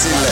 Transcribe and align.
Ässille. 0.00 0.28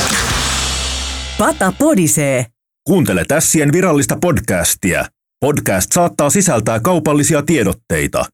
Pata 1.38 1.72
podisee. 1.78 2.44
Kuuntele 2.86 3.24
Tässien 3.28 3.72
virallista 3.72 4.16
podcastia. 4.20 5.04
Podcast 5.40 5.92
saattaa 5.92 6.30
sisältää 6.30 6.80
kaupallisia 6.80 7.42
tiedotteita. 7.42 8.24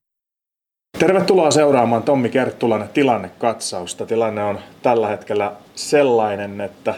Tervetuloa 0.99 1.51
seuraamaan 1.51 2.03
Tommi 2.03 2.29
Kerttulan 2.29 2.89
tilannekatsausta. 2.95 4.07
Tilanne 4.07 4.45
on 4.45 4.59
tällä 4.83 5.09
hetkellä 5.09 5.53
sellainen, 5.75 6.61
että 6.61 6.95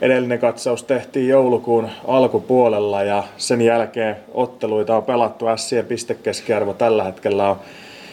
edellinen 0.00 0.38
katsaus 0.38 0.82
tehtiin 0.82 1.28
joulukuun 1.28 1.88
alkupuolella 2.08 3.02
ja 3.02 3.24
sen 3.36 3.62
jälkeen 3.62 4.16
otteluita 4.34 4.96
on 4.96 5.02
pelattu. 5.02 5.44
Sien 5.56 5.86
pistekeskiarvo 5.86 6.74
tällä 6.74 7.04
hetkellä 7.04 7.48
on 7.48 7.60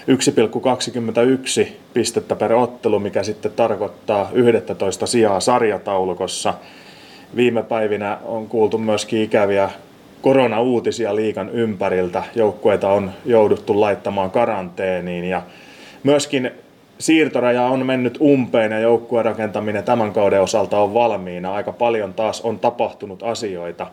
1,21 0.08 1.68
pistettä 1.94 2.36
per 2.36 2.54
ottelu, 2.54 3.00
mikä 3.00 3.24
sitten 3.24 3.52
tarkoittaa 3.52 4.30
11 4.34 5.08
sijaa 5.08 5.40
sarjataulukossa. 5.40 6.54
Viime 7.36 7.64
päivinä 7.64 8.18
on 8.26 8.48
kuultu 8.48 8.78
myöskin 8.78 9.22
ikäviä 9.22 9.70
koronauutisia 10.22 11.16
liikan 11.16 11.50
ympäriltä. 11.50 12.24
Joukkueita 12.36 12.90
on 12.90 13.12
jouduttu 13.26 13.82
laittamaan 13.82 14.32
karanteeniin 14.32 15.26
ja 15.26 15.42
myöskin 16.04 16.52
siirtoraja 17.00 17.64
on 17.64 17.86
mennyt 17.86 18.18
umpeen 18.22 18.72
ja 18.72 18.80
joukkueen 18.80 19.26
rakentaminen 19.26 19.84
tämän 19.84 20.14
kauden 20.14 20.42
osalta 20.42 20.80
on 20.80 20.94
valmiina. 20.94 21.54
Aika 21.54 21.72
paljon 21.72 22.14
taas 22.14 22.42
on 22.42 22.60
tapahtunut 22.60 23.24
asioita. 23.24 23.88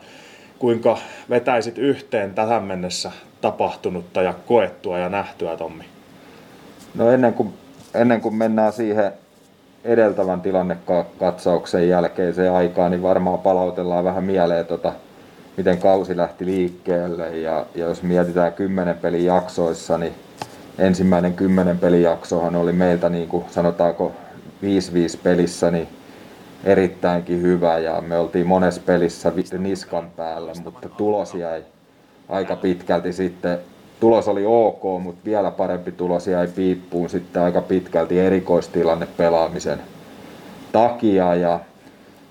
Kuinka 0.58 0.98
vetäisit 1.30 1.78
yhteen 1.78 2.34
tähän 2.34 2.62
mennessä 2.62 3.12
tapahtunutta 3.40 4.22
ja 4.22 4.34
koettua 4.46 4.98
ja 4.98 5.08
nähtyä, 5.08 5.56
Tommi? 5.56 5.93
No 6.94 7.10
ennen 7.10 7.34
kuin, 7.34 7.54
ennen 7.94 8.20
kuin 8.20 8.34
mennään 8.34 8.72
siihen 8.72 9.12
edeltävän 9.84 10.40
tilannekatsauksen 10.40 11.88
jälkeiseen 11.88 12.52
aikaan, 12.52 12.90
niin 12.90 13.02
varmaan 13.02 13.38
palautellaan 13.38 14.04
vähän 14.04 14.24
mieleen, 14.24 14.66
tota, 14.66 14.92
miten 15.56 15.78
kausi 15.78 16.16
lähti 16.16 16.46
liikkeelle. 16.46 17.38
Ja, 17.38 17.66
ja 17.74 17.86
jos 17.86 18.02
mietitään 18.02 18.52
kymmenen 18.52 18.98
pelin 18.98 19.24
jaksoissa, 19.24 19.98
niin 19.98 20.14
ensimmäinen 20.78 21.34
kymmenen 21.34 21.78
pelin 21.78 22.02
jaksohan 22.02 22.56
oli 22.56 22.72
meiltä 22.72 23.08
niin 23.08 23.28
kuin 23.28 23.44
sanotaanko 23.50 24.12
5-5 24.62 24.66
pelissä 25.22 25.70
niin 25.70 25.88
erittäinkin 26.64 27.42
hyvä 27.42 27.78
ja 27.78 28.00
me 28.00 28.18
oltiin 28.18 28.46
monessa 28.46 28.80
pelissä 28.86 29.32
niskan 29.58 30.10
päällä, 30.16 30.52
mutta 30.64 30.88
tulos 30.88 31.34
jäi 31.34 31.64
aika 32.28 32.56
pitkälti 32.56 33.12
sitten 33.12 33.58
tulos 34.04 34.28
oli 34.28 34.44
ok, 34.46 35.02
mutta 35.02 35.24
vielä 35.24 35.50
parempi 35.50 35.92
tulos 35.92 36.26
jäi 36.26 36.48
piippuun 36.48 37.10
sitten 37.10 37.42
aika 37.42 37.60
pitkälti 37.60 38.20
erikoistilanne 38.20 39.08
pelaamisen 39.16 39.78
takia. 40.72 41.34
Ja 41.34 41.60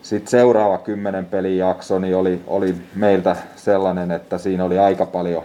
sitten 0.01 0.31
seuraava 0.31 0.77
kymmenen 0.77 1.25
pelin 1.25 1.57
jakso 1.57 1.99
niin 1.99 2.15
oli, 2.15 2.41
oli 2.47 2.75
meiltä 2.95 3.35
sellainen, 3.55 4.11
että 4.11 4.37
siinä 4.37 4.63
oli 4.63 4.79
aika 4.79 5.05
paljon 5.05 5.43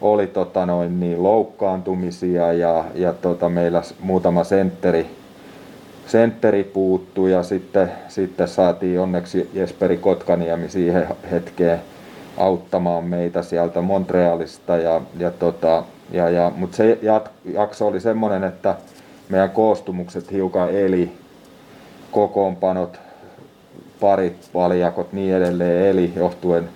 oli 0.00 0.26
tota 0.26 0.66
noin, 0.66 1.00
niin 1.00 1.22
loukkaantumisia 1.22 2.52
ja, 2.52 2.84
ja 2.94 3.12
tota 3.12 3.48
meillä 3.48 3.82
muutama 4.00 4.44
sentteri, 4.44 5.06
sentteri 6.06 6.64
puuttui 6.64 7.32
ja 7.32 7.42
sitten, 7.42 7.92
sitten 8.08 8.48
saatiin 8.48 9.00
onneksi 9.00 9.50
Jesperi 9.54 9.96
Kotkaniemi 9.96 10.68
siihen 10.68 11.06
hetkeen 11.30 11.80
auttamaan 12.38 13.04
meitä 13.04 13.42
sieltä 13.42 13.80
Montrealista. 13.80 14.76
Ja, 14.76 15.00
ja 15.18 15.30
tota, 15.30 15.84
ja, 16.10 16.30
ja, 16.30 16.52
Mutta 16.56 16.76
se 16.76 16.98
jakso 17.44 17.86
oli 17.86 18.00
semmoinen, 18.00 18.44
että 18.44 18.74
meidän 19.28 19.50
koostumukset 19.50 20.32
hiukan 20.32 20.70
eli, 20.70 21.12
kokoonpanot, 22.10 23.00
parit, 24.00 24.50
valjakot, 24.54 25.12
niin 25.12 25.34
edelleen 25.34 25.86
eli 25.86 26.12
johtuen, 26.16 26.68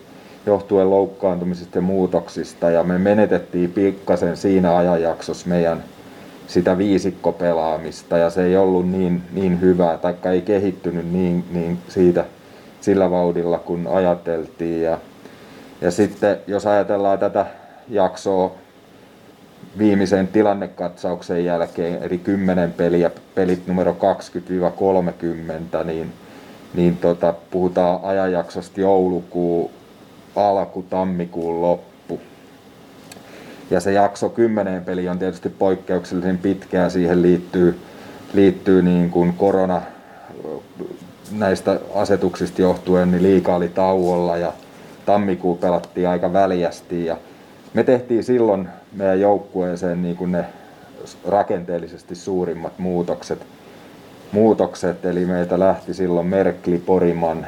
johtuen 0.46 0.90
loukkaantumisista 0.90 1.78
ja 1.78 1.82
muutoksista. 1.82 2.70
Ja 2.70 2.84
me 2.84 2.98
menetettiin 2.98 3.72
pikkasen 3.72 4.36
siinä 4.36 4.76
ajanjaksossa 4.76 5.48
meidän 5.48 5.84
sitä 6.46 6.78
viisikkopelaamista 6.78 8.18
ja 8.18 8.30
se 8.30 8.44
ei 8.44 8.56
ollut 8.56 8.90
niin, 8.90 9.22
niin 9.32 9.60
hyvää 9.60 9.98
tai 9.98 10.14
ei 10.24 10.40
kehittynyt 10.40 11.12
niin, 11.12 11.44
niin 11.50 11.78
siitä 11.88 12.24
sillä 12.80 13.10
vauhdilla 13.10 13.58
kun 13.58 13.86
ajateltiin. 13.86 14.82
Ja, 14.82 14.98
ja 15.82 15.90
sitten 15.90 16.36
jos 16.46 16.66
ajatellaan 16.66 17.18
tätä 17.18 17.46
jaksoa 17.88 18.54
viimeisen 19.78 20.28
tilannekatsauksen 20.28 21.44
jälkeen, 21.44 22.02
eli 22.02 22.18
10 22.18 22.72
peliä, 22.72 23.10
pelit 23.34 23.66
numero 23.66 23.96
20-30, 25.80 25.84
niin, 25.84 26.12
niin 26.74 26.96
tota, 26.96 27.34
puhutaan 27.50 28.00
ajanjaksosta 28.02 28.80
joulukuu, 28.80 29.70
alku, 30.36 30.82
tammikuun 30.82 31.62
loppu. 31.62 32.20
Ja 33.70 33.80
se 33.80 33.92
jakso 33.92 34.28
10 34.28 34.84
peli 34.84 35.08
on 35.08 35.18
tietysti 35.18 35.48
poikkeuksellisen 35.48 36.38
pitkä 36.38 36.78
ja 36.78 36.90
siihen 36.90 37.22
liittyy, 37.22 37.80
liittyy 38.34 38.82
niin 38.82 39.10
kuin 39.10 39.34
korona 39.34 39.82
näistä 41.32 41.80
asetuksista 41.94 42.62
johtuen, 42.62 43.10
niin 43.10 43.22
liikaa 43.22 43.56
oli 43.56 43.68
tauolla 43.68 44.36
ja 44.36 44.52
tammikuu 45.06 45.56
pelattiin 45.56 46.08
aika 46.08 46.32
väljästi 46.32 47.04
ja 47.04 47.16
me 47.74 47.84
tehtiin 47.84 48.24
silloin 48.24 48.68
meidän 48.92 49.20
joukkueeseen 49.20 50.02
niin 50.02 50.16
kuin 50.16 50.32
ne 50.32 50.44
rakenteellisesti 51.28 52.14
suurimmat 52.14 52.78
muutokset. 52.78 53.46
muutokset. 54.32 55.04
Eli 55.04 55.24
meitä 55.24 55.58
lähti 55.58 55.94
silloin 55.94 56.26
Merkli, 56.26 56.78
Poriman, 56.78 57.46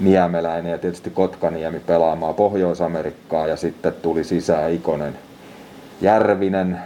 Niemeläinen 0.00 0.72
ja 0.72 0.78
tietysti 0.78 1.10
Kotkaniemi 1.10 1.80
pelaamaan 1.80 2.34
Pohjois-Amerikkaa 2.34 3.46
ja 3.46 3.56
sitten 3.56 3.92
tuli 4.02 4.24
sisään 4.24 4.72
Ikonen, 4.72 5.18
Järvinen, 6.00 6.78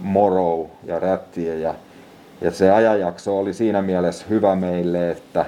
Morou 0.00 0.70
ja 0.84 0.98
Rättiä 0.98 1.54
ja, 1.54 1.74
ja 2.40 2.50
se 2.50 2.70
ajanjakso 2.70 3.38
oli 3.38 3.54
siinä 3.54 3.82
mielessä 3.82 4.24
hyvä 4.30 4.56
meille, 4.56 5.10
että, 5.10 5.46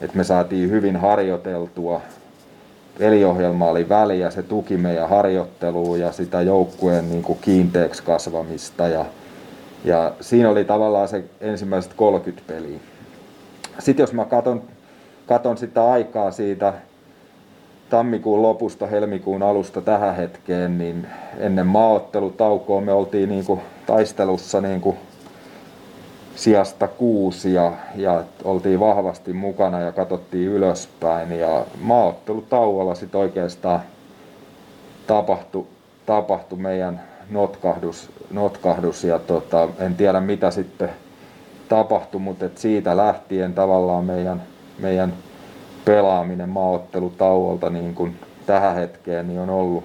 että 0.00 0.16
me 0.16 0.24
saatiin 0.24 0.70
hyvin 0.70 0.96
harjoiteltua 0.96 2.00
peliohjelma 2.98 3.68
oli 3.68 3.88
väliä, 3.88 4.30
se 4.30 4.42
tuki 4.42 4.76
meidän 4.76 5.08
harjoittelua 5.08 5.96
ja 5.96 6.12
sitä 6.12 6.42
joukkueen 6.42 7.10
niin 7.10 7.22
kuin 7.22 7.38
kiinteäksi 7.40 8.02
kasvamista 8.02 8.88
ja, 8.88 9.04
ja 9.84 10.12
siinä 10.20 10.50
oli 10.50 10.64
tavallaan 10.64 11.08
se 11.08 11.24
ensimmäiset 11.40 11.94
30 11.94 12.52
peliä. 12.52 12.78
Sitten 13.78 14.02
jos 14.02 14.12
mä 14.12 14.24
katon, 14.24 14.62
katon 15.26 15.56
sitä 15.58 15.90
aikaa 15.90 16.30
siitä 16.30 16.72
tammikuun 17.90 18.42
lopusta 18.42 18.86
helmikuun 18.86 19.42
alusta 19.42 19.80
tähän 19.80 20.16
hetkeen, 20.16 20.78
niin 20.78 21.06
ennen 21.38 21.66
maaottelutaukoa 21.66 22.80
me 22.80 22.92
oltiin 22.92 23.28
niin 23.28 23.44
kuin 23.44 23.60
taistelussa 23.86 24.60
niin 24.60 24.80
kuin 24.80 24.96
sijasta 26.36 26.88
kuusi 26.88 27.54
ja, 27.54 27.72
ja 27.94 28.24
oltiin 28.44 28.80
vahvasti 28.80 29.32
mukana 29.32 29.80
ja 29.80 29.92
katsottiin 29.92 30.48
ylöspäin. 30.48 31.32
Ja 31.32 31.64
maaottelutauolla 31.80 32.94
sitten 32.94 33.20
oikeastaan 33.20 33.80
tapahtui, 35.06 35.66
tapahtui 36.06 36.58
meidän 36.58 37.00
notkahdus, 37.30 38.10
notkahdus 38.30 39.04
ja 39.04 39.18
tota, 39.18 39.68
en 39.78 39.94
tiedä 39.94 40.20
mitä 40.20 40.50
sitten 40.50 40.90
tapahtui, 41.68 42.20
mutta 42.20 42.46
et 42.46 42.58
siitä 42.58 42.96
lähtien 42.96 43.54
tavallaan 43.54 44.04
meidän, 44.04 44.42
meidän 44.78 45.12
pelaaminen 45.84 46.48
maaottelutauolta 46.48 47.70
niin 47.70 47.94
kuin 47.94 48.16
tähän 48.46 48.74
hetkeen 48.74 49.28
niin 49.28 49.40
on 49.40 49.50
ollut, 49.50 49.84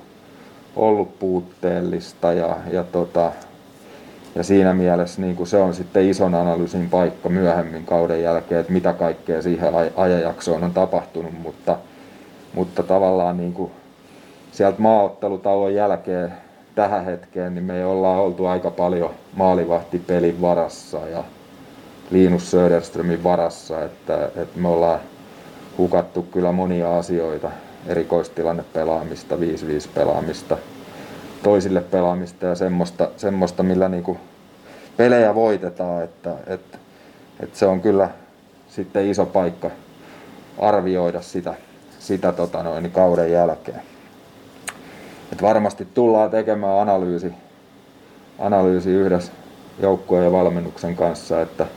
ollut 0.76 1.20
puutteellista 1.20 2.34
ja, 2.34 2.58
ja 2.72 2.84
tota, 2.84 3.32
ja 4.36 4.44
siinä 4.44 4.74
mielessä 4.74 5.22
niin 5.22 5.36
kuin 5.36 5.48
se 5.48 5.58
on 5.58 5.74
sitten 5.74 6.10
ison 6.10 6.36
analyysin 6.36 6.90
paikka 6.90 7.30
myöhemmin 7.30 7.86
kauden 7.86 8.24
jälkeen, 8.24 8.62
että 8.62 8.74
mitä 8.74 8.94
kaikkea 8.94 9.42
siihen 9.42 9.74
ajanjaksoon 9.96 10.64
on 10.64 10.74
tapahtunut, 10.74 11.34
mutta, 11.44 11.78
mutta 12.54 12.84
tavallaan 12.84 13.38
niin 13.38 13.54
kuin 13.54 13.72
sieltä 14.52 14.82
maaottelutauon 14.82 15.76
jälkeen 15.76 16.34
tähän 16.76 17.06
hetkeen, 17.06 17.56
niin 17.56 17.64
me 17.64 17.78
ei 17.78 17.84
olla 17.84 18.12
oltu 18.12 18.46
aika 18.46 18.72
paljon 18.72 19.12
maalivahtipelin 19.36 20.42
varassa 20.42 20.98
ja 20.98 21.24
Linus 22.12 22.52
Söderströmin 22.52 23.24
varassa, 23.24 23.84
että, 23.84 24.26
että 24.26 24.60
me 24.60 24.68
ollaan 24.68 25.00
hukattu 25.78 26.22
kyllä 26.22 26.52
monia 26.52 26.98
asioita, 26.98 27.52
erikoistilanne 27.88 28.64
pelaamista, 28.74 29.36
5-5 29.36 29.40
pelaamista, 29.94 30.58
toisille 31.44 31.82
pelaamista 31.82 32.46
ja 32.46 32.56
semmoista, 32.56 33.10
semmoista 33.18 33.64
millä 33.64 33.90
niinku 33.90 34.18
pelejä 34.98 35.36
voitetaan, 35.36 36.04
että, 36.04 36.36
että, 36.48 36.78
että 37.40 37.60
se 37.60 37.66
on 37.66 37.82
kyllä 37.82 38.10
sitten 38.70 39.08
iso 39.08 39.26
paikka 39.26 39.72
arvioida 40.58 41.22
sitä, 41.22 41.54
sitä 42.00 42.32
tota 42.32 42.64
noin, 42.64 42.92
kauden 42.92 43.32
jälkeen. 43.32 43.82
Et 45.32 45.42
varmasti 45.42 45.88
tullaan 45.94 46.32
tekemään 46.32 46.80
analyysi, 46.80 47.34
analyysi 48.40 48.90
yhdessä 48.90 49.32
joukkueen 49.80 50.26
ja 50.26 50.32
valmennuksen 50.32 50.96
kanssa, 50.96 51.42
että, 51.42 51.68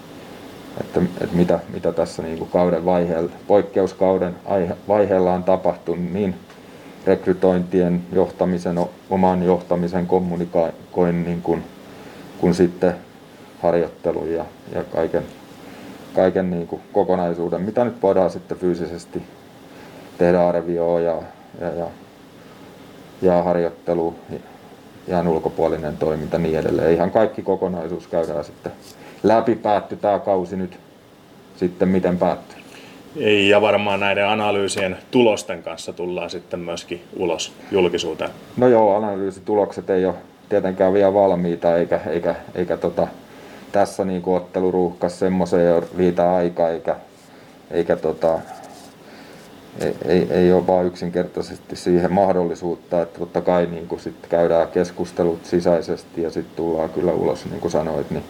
että, 0.81 1.01
että 1.21 1.37
mitä, 1.37 1.59
mitä 1.73 1.93
tässä 1.93 2.23
niin 2.23 2.49
kauden 2.53 2.85
vaiheella, 2.85 3.31
poikkeuskauden 3.47 4.37
vaiheella 4.89 5.33
on 5.33 5.45
tapahtunut 5.45 6.13
niin 6.13 6.35
rekrytointien 7.07 8.03
johtamisen, 8.13 8.79
oman 9.11 9.43
johtamisen, 9.43 10.07
kommunikoinnin 10.07 11.43
kuin, 11.43 11.65
kuin 12.39 12.55
sitten 12.55 12.95
harjoittelun 13.63 14.33
ja, 14.33 14.45
ja 14.75 14.85
kaiken, 14.85 15.23
kaiken 16.15 16.51
niin 16.51 16.67
kuin 16.67 16.83
kokonaisuuden, 16.93 17.63
mitä 17.63 17.85
nyt 17.85 18.03
voidaan 18.03 18.31
sitten 18.31 18.59
fyysisesti 18.59 19.23
tehdä 20.19 20.49
arvioa 20.49 21.01
ja, 21.01 21.23
ja, 21.61 21.69
ja, 21.69 21.87
ja 23.23 23.43
harjoittelu, 23.43 24.15
ihan 25.09 25.29
ulkopuolinen 25.29 25.97
toiminta 25.97 26.39
niin 26.39 26.59
edelleen. 26.59 26.95
Ihan 26.95 27.11
kaikki 27.11 27.43
kokonaisuus 27.43 28.07
käydään 28.07 28.45
sitten 28.45 28.73
läpi. 29.23 29.55
Päätty 29.55 29.97
tämä 29.97 30.19
kausi 30.19 30.57
nyt 30.57 30.79
sitten 31.57 31.89
miten 31.89 32.19
päättyy. 32.19 32.64
Ja 33.49 33.61
varmaan 33.61 34.01
näiden 34.01 34.29
analyysien 34.29 34.97
tulosten 35.11 35.63
kanssa 35.63 35.93
tullaan 35.93 36.31
sitten 36.31 36.61
myöskin 36.61 37.03
ulos 37.17 37.53
julkisuuteen. 37.71 38.31
No 38.57 38.69
joo, 38.69 38.97
analyysitulokset 38.97 39.91
ei 39.91 40.07
ole 40.07 40.15
tietenkään 40.49 40.93
vielä 40.93 41.15
valmiita, 41.15 41.77
eikä, 41.77 42.01
eikä, 42.07 42.35
eikä 42.55 42.77
tota, 42.77 43.09
tässä 43.73 44.05
niin 44.05 44.23
otteluruuhkassa 44.27 45.19
semmoiseen 45.19 45.83
riitä 45.99 46.35
aika, 46.35 46.69
eikä, 46.69 46.97
eikä 47.71 47.97
tota, 47.97 48.39
ei, 49.81 49.95
ei, 50.05 50.27
ei 50.31 50.53
ole 50.53 50.67
vaan 50.67 50.87
yksinkertaisesti 50.87 51.77
siihen 51.77 52.13
mahdollisuutta, 52.13 53.03
että 53.03 53.19
totta 53.19 53.41
kai 53.41 53.67
niin 53.67 53.89
sit 54.01 54.27
käydään 54.29 54.69
keskustelut 54.69 55.45
sisäisesti 55.45 56.23
ja 56.23 56.31
sitten 56.31 56.57
tullaan 56.57 56.91
kyllä 56.91 57.13
ulos, 57.13 57.45
niin 57.45 57.61
kuin 57.61 57.71
sanoit, 57.71 58.11
niin, 58.11 58.25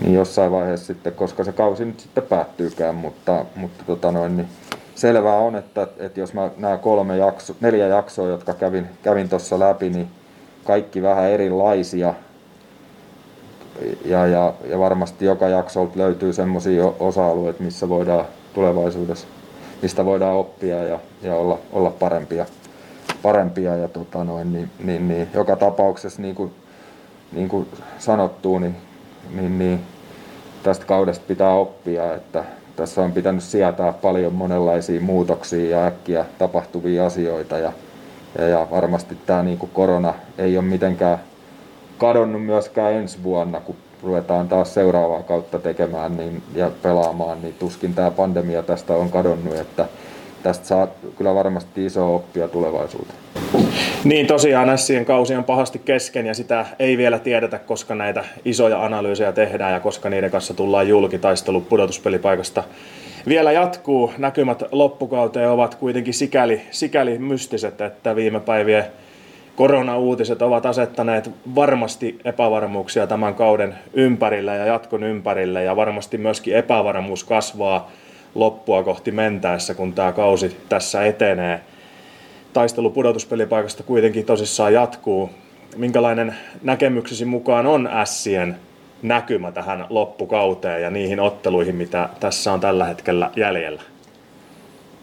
niin 0.00 0.14
jossain 0.14 0.52
vaiheessa 0.52 0.86
sitten, 0.86 1.12
koska 1.12 1.44
se 1.44 1.52
kausi 1.52 1.84
nyt 1.84 2.00
sitten 2.00 2.24
päättyykään, 2.24 2.94
mutta, 2.94 3.44
mutta 3.56 3.84
tota 3.86 4.12
noin, 4.12 4.36
niin 4.36 4.48
selvää 4.94 5.36
on, 5.36 5.56
että, 5.56 5.86
että 5.98 6.20
jos 6.20 6.34
mä 6.34 6.50
nämä 6.56 6.76
kolme 6.76 7.16
jakso, 7.16 7.54
neljä 7.60 7.86
jaksoa, 7.86 8.28
jotka 8.28 8.54
kävin, 8.54 8.86
kävin 9.02 9.28
tuossa 9.28 9.58
läpi, 9.58 9.90
niin 9.90 10.08
kaikki 10.64 11.02
vähän 11.02 11.30
erilaisia, 11.30 12.14
ja, 14.04 14.26
ja, 14.26 14.52
ja 14.64 14.78
varmasti 14.78 15.24
joka 15.24 15.48
jaksolta 15.48 15.98
löytyy 15.98 16.32
semmoisia 16.32 16.92
osa-alueita, 17.00 17.62
missä 17.62 17.88
voidaan 17.88 18.24
tulevaisuudessa 18.54 19.26
mistä 19.82 20.04
voidaan 20.04 20.36
oppia 20.36 20.84
ja, 20.84 20.98
ja 21.22 21.34
olla, 21.34 21.58
olla 21.72 21.90
parempia. 21.90 22.46
parempia 23.22 23.76
ja 23.76 23.88
tota 23.88 24.24
noin, 24.24 24.52
niin, 24.52 24.70
niin, 24.84 25.08
niin, 25.08 25.28
joka 25.34 25.56
tapauksessa 25.56 26.22
niin 26.22 26.34
kuin, 26.34 26.52
niin 27.32 27.48
kuin 27.48 27.68
sanottu, 27.98 28.58
niin, 28.58 28.76
niin, 29.34 29.58
niin, 29.58 29.80
tästä 30.62 30.86
kaudesta 30.86 31.24
pitää 31.28 31.54
oppia, 31.54 32.14
että 32.14 32.44
tässä 32.76 33.02
on 33.02 33.12
pitänyt 33.12 33.42
sietää 33.42 33.92
paljon 33.92 34.32
monenlaisia 34.32 35.00
muutoksia 35.00 35.78
ja 35.78 35.86
äkkiä 35.86 36.24
tapahtuvia 36.38 37.06
asioita 37.06 37.58
ja, 37.58 37.72
ja, 38.38 38.48
ja 38.48 38.66
varmasti 38.70 39.16
tämä 39.26 39.42
niin 39.42 39.58
kuin 39.58 39.70
korona 39.74 40.14
ei 40.38 40.58
ole 40.58 40.64
mitenkään 40.64 41.20
kadonnut 41.98 42.44
myöskään 42.44 42.92
ensi 42.92 43.22
vuonna, 43.22 43.60
kun 43.60 43.76
ruvetaan 44.02 44.48
taas 44.48 44.74
seuraavaa 44.74 45.22
kautta 45.22 45.58
tekemään 45.58 46.16
niin, 46.16 46.42
ja 46.54 46.70
pelaamaan, 46.82 47.42
niin 47.42 47.54
tuskin 47.54 47.94
tämä 47.94 48.10
pandemia 48.10 48.62
tästä 48.62 48.92
on 48.92 49.10
kadonnut, 49.10 49.56
että 49.56 49.86
tästä 50.42 50.66
saa 50.66 50.88
kyllä 51.16 51.34
varmasti 51.34 51.86
iso 51.86 52.14
oppia 52.14 52.48
tulevaisuuteen. 52.48 53.20
Niin 54.04 54.26
tosiaan 54.26 54.78
Sien 54.78 55.04
kausi 55.04 55.34
on 55.34 55.44
pahasti 55.44 55.78
kesken 55.84 56.26
ja 56.26 56.34
sitä 56.34 56.66
ei 56.78 56.98
vielä 56.98 57.18
tiedetä, 57.18 57.58
koska 57.58 57.94
näitä 57.94 58.24
isoja 58.44 58.84
analyysejä 58.84 59.32
tehdään 59.32 59.72
ja 59.72 59.80
koska 59.80 60.10
niiden 60.10 60.30
kanssa 60.30 60.54
tullaan 60.54 60.88
julkitaistelu 60.88 61.60
pudotuspelipaikasta 61.60 62.64
vielä 63.28 63.52
jatkuu. 63.52 64.12
Näkymät 64.18 64.62
loppukauteen 64.72 65.50
ovat 65.50 65.74
kuitenkin 65.74 66.14
sikäli, 66.14 66.60
sikäli 66.70 67.18
mystiset, 67.18 67.80
että 67.80 68.16
viime 68.16 68.40
päivien 68.40 68.84
koronauutiset 69.56 70.42
ovat 70.42 70.66
asettaneet 70.66 71.30
varmasti 71.54 72.18
epävarmuuksia 72.24 73.06
tämän 73.06 73.34
kauden 73.34 73.74
ympärille 73.92 74.56
ja 74.56 74.66
jatkon 74.66 75.02
ympärille 75.02 75.64
ja 75.64 75.76
varmasti 75.76 76.18
myöskin 76.18 76.56
epävarmuus 76.56 77.24
kasvaa 77.24 77.90
loppua 78.34 78.82
kohti 78.82 79.10
mentäessä, 79.10 79.74
kun 79.74 79.92
tämä 79.92 80.12
kausi 80.12 80.56
tässä 80.68 81.04
etenee. 81.04 81.60
Taistelu 82.52 82.90
pudotuspelipaikasta 82.90 83.82
kuitenkin 83.82 84.24
tosissaan 84.24 84.72
jatkuu. 84.72 85.30
Minkälainen 85.76 86.34
näkemyksesi 86.62 87.24
mukaan 87.24 87.66
on 87.66 87.86
Ässien 87.92 88.56
näkymä 89.02 89.52
tähän 89.52 89.86
loppukauteen 89.90 90.82
ja 90.82 90.90
niihin 90.90 91.20
otteluihin, 91.20 91.76
mitä 91.76 92.08
tässä 92.20 92.52
on 92.52 92.60
tällä 92.60 92.84
hetkellä 92.84 93.30
jäljellä? 93.36 93.82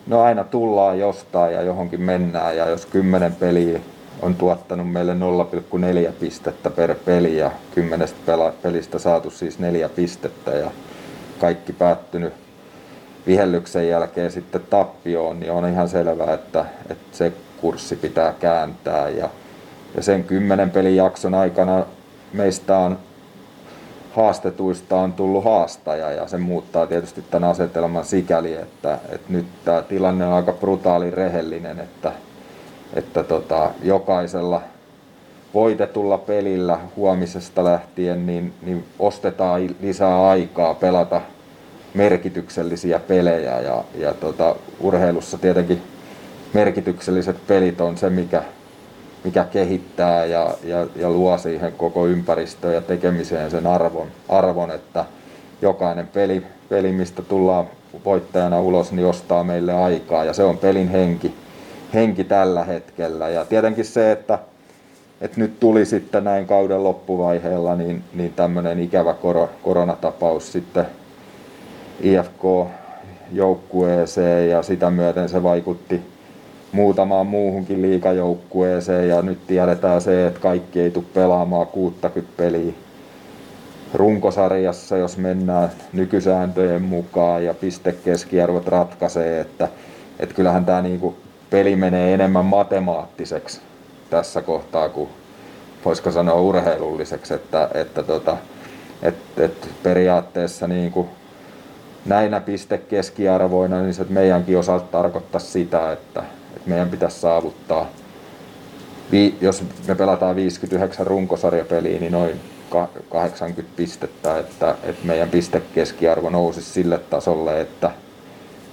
No 0.07 0.21
aina 0.21 0.43
tullaan 0.43 0.99
jostain 0.99 1.53
ja 1.53 1.61
johonkin 1.61 2.01
mennään 2.01 2.57
ja 2.57 2.69
jos 2.69 2.85
kymmenen 2.85 3.35
peliä 3.35 3.79
on 4.21 4.35
tuottanut 4.35 4.91
meille 4.91 5.13
0,4 6.07 6.11
pistettä 6.19 6.69
per 6.69 6.95
peli 7.05 7.37
ja 7.37 7.51
kymmenestä 7.75 8.37
pelistä 8.61 8.99
saatu 8.99 9.29
siis 9.29 9.59
neljä 9.59 9.89
pistettä 9.89 10.51
ja 10.51 10.71
kaikki 11.39 11.73
päättynyt 11.73 12.33
vihellyksen 13.27 13.89
jälkeen 13.89 14.31
sitten 14.31 14.61
tappioon, 14.69 15.39
niin 15.39 15.51
on 15.51 15.69
ihan 15.69 15.89
selvää, 15.89 16.33
että, 16.33 16.65
että 16.89 17.17
se 17.17 17.33
kurssi 17.61 17.95
pitää 17.95 18.33
kääntää. 18.39 19.09
Ja, 19.09 19.29
ja 19.95 20.03
sen 20.03 20.23
kymmenen 20.23 20.69
pelin 20.71 20.95
jakson 20.95 21.33
aikana 21.33 21.85
meistä 22.33 22.77
on 22.77 22.97
haastetuista 24.17 24.95
on 24.95 25.13
tullut 25.13 25.43
haastaja 25.43 26.11
ja 26.11 26.27
se 26.27 26.37
muuttaa 26.37 26.87
tietysti 26.87 27.23
tämän 27.31 27.49
asetelman 27.49 28.05
sikäli, 28.05 28.53
että, 28.53 28.99
että 29.09 29.33
nyt 29.33 29.45
tämä 29.65 29.81
tilanne 29.81 30.25
on 30.25 30.33
aika 30.33 30.51
brutaali 30.51 31.11
rehellinen, 31.11 31.79
että, 31.79 32.11
että 32.93 33.23
tota, 33.23 33.71
jokaisella 33.83 34.61
voitetulla 35.53 36.17
pelillä 36.17 36.79
huomisesta 36.95 37.63
lähtien 37.63 38.25
niin, 38.25 38.53
niin 38.61 38.85
ostetaan 38.99 39.69
lisää 39.81 40.29
aikaa 40.29 40.73
pelata 40.73 41.21
merkityksellisiä 41.97 42.99
pelejä 42.99 43.59
ja, 43.59 43.83
ja 43.95 44.13
tota, 44.13 44.55
urheilussa 44.79 45.37
tietenkin 45.37 45.81
merkitykselliset 46.53 47.47
pelit 47.47 47.81
on 47.81 47.97
se, 47.97 48.09
mikä, 48.09 48.43
mikä 49.23 49.43
kehittää 49.43 50.25
ja, 50.25 50.49
ja, 50.63 50.87
ja 50.95 51.09
luo 51.09 51.37
siihen 51.37 51.71
koko 51.71 52.07
ympäristöön 52.07 52.73
ja 52.73 52.81
tekemiseen 52.81 53.51
sen 53.51 53.67
arvon, 53.67 54.07
arvon 54.29 54.71
että 54.71 55.05
jokainen 55.61 56.07
peli, 56.07 56.43
peli, 56.69 56.91
mistä 56.91 57.21
tullaan 57.21 57.65
voittajana 58.05 58.61
ulos, 58.61 58.91
niin 58.91 59.07
ostaa 59.07 59.43
meille 59.43 59.73
aikaa 59.73 60.25
ja 60.25 60.33
se 60.33 60.43
on 60.43 60.57
pelin 60.57 60.87
henki 60.87 61.33
henki 61.93 62.23
tällä 62.23 62.63
hetkellä. 62.63 63.29
Ja 63.29 63.45
tietenkin 63.45 63.85
se, 63.85 64.11
että, 64.11 64.39
että 65.21 65.39
nyt 65.39 65.59
tuli 65.59 65.85
sitten 65.85 66.23
näin 66.23 66.47
kauden 66.47 66.83
loppuvaiheella 66.83 67.75
niin, 67.75 68.03
niin 68.13 68.33
tämmöinen 68.33 68.79
ikävä 68.79 69.13
kor, 69.13 69.47
koronatapaus 69.63 70.51
sitten 70.51 70.85
IFK-joukkueeseen 72.01 74.49
ja 74.49 74.63
sitä 74.63 74.89
myöten 74.89 75.29
se 75.29 75.43
vaikutti 75.43 76.01
muutamaan 76.71 77.27
muuhunkin 77.27 77.81
liikajoukkueeseen 77.81 79.09
ja 79.09 79.21
nyt 79.21 79.47
tiedetään 79.47 80.01
se, 80.01 80.27
että 80.27 80.39
kaikki 80.39 80.81
ei 80.81 80.91
tule 80.91 81.05
pelaamaan 81.13 81.67
60 81.67 82.33
peliä 82.37 82.73
runkosarjassa, 83.93 84.97
jos 84.97 85.17
mennään 85.17 85.69
nykysääntöjen 85.93 86.81
mukaan 86.81 87.45
ja 87.45 87.53
pistekeskiarvot 87.53 88.67
ratkaisee, 88.67 89.39
että, 89.39 89.67
että 90.19 90.35
kyllähän 90.35 90.65
tämä 90.65 90.81
niinku 90.81 91.15
peli 91.49 91.75
menee 91.75 92.13
enemmän 92.13 92.45
matemaattiseksi 92.45 93.61
tässä 94.09 94.41
kohtaa 94.41 94.89
kuin 94.89 95.09
voisiko 95.85 96.11
sanoa 96.11 96.41
urheilulliseksi, 96.41 97.33
että, 97.33 97.69
että 97.73 98.03
tota, 98.03 98.37
et, 99.01 99.15
et 99.37 99.69
periaatteessa 99.83 100.67
niin 100.67 100.91
kuin 100.91 101.07
näinä 102.07 102.39
pistekeskiarvoina, 102.39 103.81
niin 103.81 103.93
se 103.93 104.05
meidänkin 104.09 104.57
osalta 104.57 104.85
tarkoittaa 104.85 105.41
sitä, 105.41 105.91
että, 105.91 106.23
että 106.55 106.69
meidän 106.69 106.89
pitäisi 106.89 107.19
saavuttaa, 107.19 107.89
jos 109.41 109.63
me 109.87 109.95
pelataan 109.95 110.35
59 110.35 111.07
runkosarjapeliä, 111.07 111.99
niin 111.99 112.11
noin 112.11 112.39
80 113.09 113.73
pistettä, 113.75 114.39
että, 114.39 114.75
että 114.83 115.07
meidän 115.07 115.29
pistekeskiarvo 115.29 116.29
nousisi 116.29 116.71
sille 116.71 116.97
tasolle, 116.97 117.61
että, 117.61 117.91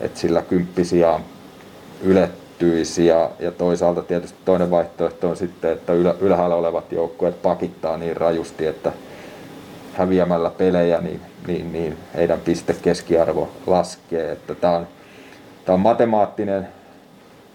että 0.01 0.21
sillä 0.21 0.43
kymppisiä 0.43 1.21
ylet, 2.03 2.45
kehittyisi 2.59 3.07
ja, 3.07 3.31
ja 3.39 3.51
toisaalta 3.51 4.03
tietysti 4.03 4.39
toinen 4.45 4.71
vaihtoehto 4.71 5.29
on 5.29 5.37
sitten, 5.37 5.73
että 5.73 5.93
ylhäällä 6.21 6.57
olevat 6.57 6.93
joukkueet 6.93 7.43
pakittaa 7.43 7.97
niin 7.97 8.17
rajusti, 8.17 8.67
että 8.67 8.93
häviämällä 9.95 10.51
pelejä 10.51 11.01
niin, 11.01 11.21
niin, 11.47 11.73
niin 11.73 11.97
heidän 12.15 12.41
pistekeskiarvo 12.41 13.49
laskee. 13.67 14.33
Että 14.33 14.55
tämä 14.55 14.77
on, 14.77 14.87
tämä 15.65 15.75
on 15.75 15.81
matemaattinen 15.81 16.69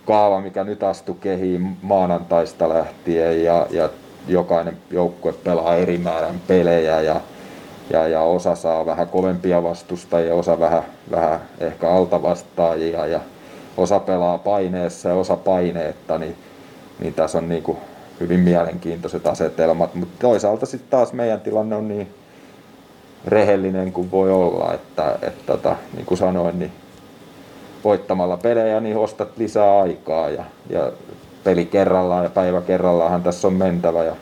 kaava, 0.05 0.41
mikä 0.41 0.63
nyt 0.63 0.83
astui 0.83 1.15
kehiin 1.21 1.77
maanantaista 1.81 2.69
lähtien 2.69 3.43
ja, 3.43 3.67
ja 3.69 3.89
jokainen 4.27 4.77
joukkue 4.91 5.33
pelaa 5.33 5.75
eri 5.75 5.97
määrän 5.97 6.41
pelejä 6.47 7.01
ja, 7.01 7.21
ja, 7.89 8.07
ja 8.07 8.21
osa 8.21 8.55
saa 8.55 8.85
vähän 8.85 9.07
kovempia 9.07 9.63
vastustajia, 9.63 10.35
osa 10.35 10.59
vähän, 10.59 10.83
vähän 11.11 11.39
ehkä 11.59 11.89
altavastaajia 11.89 13.07
ja 13.07 13.19
osa 13.77 13.99
pelaa 13.99 14.37
paineessa 14.37 15.09
ja 15.09 15.15
osa 15.15 15.35
paineetta, 15.35 16.17
niin, 16.17 16.35
niin 16.99 17.13
tässä 17.13 17.37
on 17.37 17.49
niin 17.49 17.63
kuin 17.63 17.77
hyvin 18.19 18.39
mielenkiintoiset 18.39 19.27
asetelmat, 19.27 19.95
mutta 19.95 20.15
toisaalta 20.19 20.65
sitten 20.65 20.89
taas 20.89 21.13
meidän 21.13 21.41
tilanne 21.41 21.75
on 21.75 21.87
niin 21.87 22.13
rehellinen 23.25 23.91
kuin 23.91 24.11
voi 24.11 24.31
olla, 24.31 24.73
että, 24.73 25.17
että 25.21 25.43
tota, 25.45 25.75
niin 25.95 26.05
kuin 26.05 26.17
sanoin, 26.17 26.59
niin 26.59 26.71
voittamalla 27.83 28.37
pelejä 28.37 28.79
niin 28.79 28.97
ostat 28.97 29.37
lisää 29.37 29.81
aikaa 29.81 30.29
ja, 30.29 30.43
ja 30.69 30.91
peli 31.43 31.65
kerrallaan 31.65 32.23
ja 32.23 32.29
päivä 32.29 32.61
kerrallaanhan 32.61 33.23
tässä 33.23 33.47
on 33.47 33.53
mentävä 33.53 34.03
ja, 34.03 34.15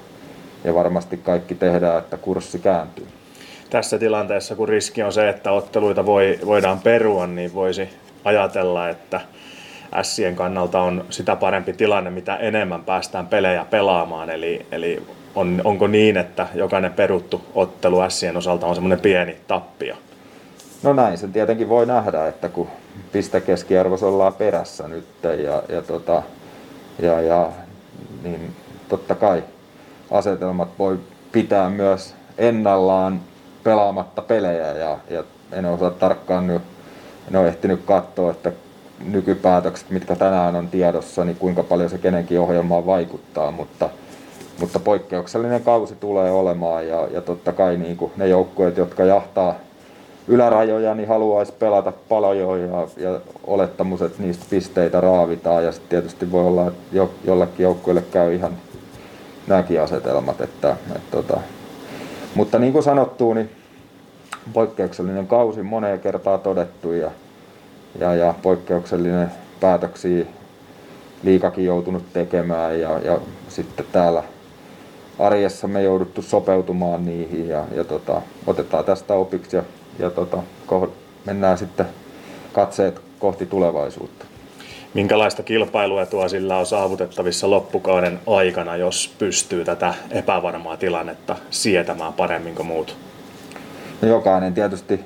ja 0.64 0.74
varmasti 0.74 1.18
kaikki 1.18 1.56
tehdään, 1.56 2.00
että 2.00 2.18
kurssi 2.18 2.60
kääntyy. 2.60 3.08
Tässä 3.70 4.00
tilanteessa, 4.00 4.56
kun 4.56 4.70
riski 4.70 5.04
on 5.04 5.14
se, 5.14 5.30
että 5.30 5.52
otteluita 5.52 6.06
voi, 6.06 6.40
voidaan 6.46 6.80
perua, 6.80 7.28
niin 7.28 7.54
voisi 7.54 7.90
ajatella, 8.24 8.90
että 8.90 9.22
Sien 10.02 10.36
kannalta 10.36 10.82
on 10.82 11.06
sitä 11.10 11.36
parempi 11.36 11.74
tilanne, 11.74 12.10
mitä 12.10 12.36
enemmän 12.36 12.84
päästään 12.84 13.28
pelejä 13.28 13.66
pelaamaan. 13.70 14.30
Eli, 14.30 14.66
eli 14.72 15.04
on, 15.38 15.62
onko 15.64 15.88
niin, 15.88 16.18
että 16.18 16.48
jokainen 16.54 16.94
peruttu 16.94 17.42
ottelu 17.56 17.98
Sien 18.10 18.38
osalta 18.38 18.68
on 18.68 18.76
semmoinen 18.76 19.00
pieni 19.00 19.38
tappio? 19.48 19.96
No 20.84 20.94
näin 20.94 21.18
se 21.18 21.28
tietenkin 21.28 21.70
voi 21.70 21.86
nähdä, 21.86 22.28
että 22.28 22.50
kun 22.50 22.68
pistekeskiarvos 23.12 24.04
ollaan 24.04 24.34
perässä 24.34 24.88
nyt 24.88 25.06
ja, 25.24 25.64
ja, 25.70 25.82
tota, 25.82 26.24
ja, 27.00 27.22
ja 27.22 27.50
niin 28.24 28.56
totta 28.90 29.16
kai 29.16 29.44
asetelmat 30.12 30.70
voi 30.80 31.00
pitää 31.32 31.70
myös 31.70 32.16
ennallaan 32.38 33.22
pelaamatta 33.64 34.22
pelejä 34.22 34.72
ja, 34.72 34.98
ja 35.10 35.24
en 35.52 35.66
osaa 35.66 35.92
tarkkaan 35.92 36.48
nyt, 36.48 36.62
en 37.30 37.36
ole 37.36 37.48
ehtinyt 37.48 37.82
katsoa, 37.86 38.32
että 38.32 38.52
nykypäätökset, 39.06 39.90
mitkä 39.90 40.16
tänään 40.16 40.56
on 40.56 40.68
tiedossa, 40.68 41.26
niin 41.26 41.38
kuinka 41.38 41.64
paljon 41.64 41.90
se 41.90 41.98
kenenkin 41.98 42.40
ohjelmaan 42.40 42.86
vaikuttaa, 42.86 43.52
mutta, 43.52 43.90
mutta 44.60 44.80
poikkeuksellinen 44.80 45.64
kausi 45.64 45.96
tulee 45.96 46.32
olemaan 46.32 46.88
ja, 46.88 47.08
ja 47.12 47.22
totta 47.22 47.54
kai 47.54 47.78
niin 47.78 47.98
kuin 47.98 48.12
ne 48.18 48.28
joukkueet, 48.28 48.78
jotka 48.78 49.04
jahtaa 49.04 49.56
ylärajoja, 50.28 50.96
niin 50.96 51.10
haluaisi 51.10 51.54
pelata 51.54 51.94
paljon 52.10 52.62
ja, 52.62 52.88
ja 52.98 53.20
olettamus, 53.44 54.02
että 54.02 54.24
niistä 54.24 54.46
pisteitä 54.50 55.02
raavitaan 55.02 55.64
ja 55.64 55.72
sitten 55.72 55.90
tietysti 55.90 56.32
voi 56.32 56.46
olla, 56.46 56.68
että 56.68 56.84
jo, 56.92 57.12
jollekin 57.24 57.64
joukkueelle 57.64 58.02
käy 58.02 58.36
ihan 58.36 58.52
nämäkin 59.48 59.82
asetelmat. 59.82 60.42
Että, 60.42 60.78
että, 60.96 61.12
tota. 61.12 61.40
Mutta 62.36 62.60
niin 62.60 62.74
kuin 62.74 62.84
sanottu, 62.84 63.34
niin 63.34 63.50
poikkeuksellinen 64.54 65.28
kausi 65.28 65.64
moneen 65.64 66.00
kertaan 66.00 66.40
todettu 66.40 66.92
ja, 66.92 67.12
ja, 68.00 68.16
ja 68.16 68.34
poikkeuksellinen 68.42 69.32
päätöksiä 69.60 70.26
liikakin 71.24 71.66
joutunut 71.66 72.04
tekemään 72.14 72.80
ja, 72.80 73.00
ja 73.00 73.20
sitten 73.50 73.86
täällä 73.92 74.24
arjessa 75.20 75.68
me 75.68 75.84
jouduttu 75.84 76.22
sopeutumaan 76.22 77.06
niihin 77.06 77.48
ja, 77.50 77.66
ja 77.76 77.84
tota, 77.84 78.22
otetaan 78.48 78.86
tästä 78.86 79.14
opiksi 79.14 79.56
ja, 79.56 79.64
ja 80.00 80.10
tota, 80.10 80.38
mennään 81.26 81.58
sitten 81.58 81.86
katseet 82.54 83.02
kohti 83.20 83.46
tulevaisuutta. 83.46 84.26
Minkälaista 84.94 85.44
kilpailuetua 85.44 86.28
sillä 86.28 86.58
on 86.58 86.66
saavutettavissa 86.66 87.50
loppukauden 87.50 88.20
aikana, 88.28 88.76
jos 88.76 89.16
pystyy 89.20 89.66
tätä 89.66 89.94
epävarmaa 90.12 90.78
tilannetta 90.78 91.36
sietämään 91.50 92.14
paremmin 92.14 92.56
kuin 92.56 92.68
muut? 92.68 92.98
No 94.02 94.08
jokainen 94.08 94.54
tietysti 94.54 95.00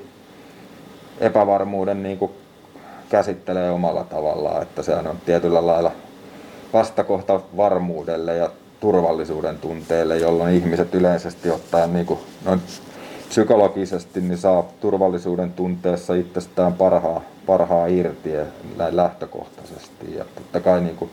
epävarmuuden 1.20 2.02
niin 2.02 2.18
kuin 2.18 2.32
käsittelee 3.08 3.70
omalla 3.70 4.04
tavallaan, 4.04 4.62
että 4.62 4.82
sehän 4.82 5.06
on 5.06 5.16
tietyllä 5.26 5.66
lailla 5.66 5.92
vastakohta 6.72 7.40
varmuudelle 7.56 8.36
ja 8.36 8.50
turvallisuuden 8.82 9.58
tunteelle, 9.58 10.18
jolloin 10.18 10.54
ihmiset 10.54 10.94
yleisesti 10.94 11.50
ottaen 11.50 11.92
niin 11.92 12.06
kuin 12.06 12.20
noin 12.44 12.60
psykologisesti 13.28 14.20
niin 14.20 14.38
saa 14.38 14.64
turvallisuuden 14.80 15.52
tunteessa 15.52 16.14
itsestään 16.14 16.72
parhaa, 16.72 17.20
parhaa 17.46 17.86
irti 17.86 18.30
näin 18.76 18.96
lähtökohtaisesti. 18.96 20.14
Ja 20.16 20.24
totta 20.34 20.60
kai 20.60 20.80
niin 20.80 20.96
kuin 20.96 21.10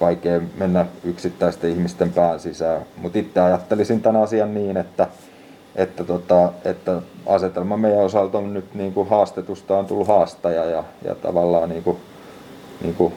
vaikea 0.00 0.40
mennä 0.56 0.86
yksittäisten 1.04 1.70
ihmisten 1.70 2.12
pään 2.12 2.40
sisään, 2.40 2.82
mutta 2.96 3.18
itse 3.18 3.40
ajattelisin 3.40 4.00
tämän 4.00 4.22
asian 4.22 4.54
niin, 4.54 4.76
että 4.76 5.08
että, 5.76 6.04
tota, 6.04 6.52
että 6.64 7.02
asetelma 7.26 7.76
meidän 7.76 8.04
osalta 8.04 8.38
on 8.38 8.54
nyt 8.54 8.74
niin 8.74 8.92
kuin 8.92 9.08
haastetusta 9.08 9.78
on 9.78 9.86
tullut 9.86 10.08
haastaja 10.08 10.64
ja, 10.64 10.84
ja 11.04 11.14
tavallaan 11.14 11.68
niin 11.68 11.82
kuin, 11.82 11.96
niin 12.82 12.94
kuin 12.94 13.14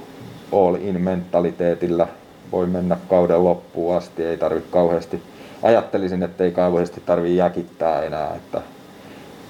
all 0.51 0.75
in 0.75 1.01
mentaliteetillä 1.01 2.08
voi 2.51 2.68
mennä 2.68 2.98
kauden 3.10 3.44
loppuun 3.44 3.98
asti, 3.98 4.24
ei 4.24 4.38
tarvitse 4.38 4.70
kauheasti, 4.72 5.22
ajattelisin, 5.63 6.24
että 6.24 6.44
ei 6.44 6.51
kauheasti 6.51 7.01
tarvitse 7.06 7.36
jäkittää 7.36 8.03
enää, 8.03 8.36
että 8.36 8.62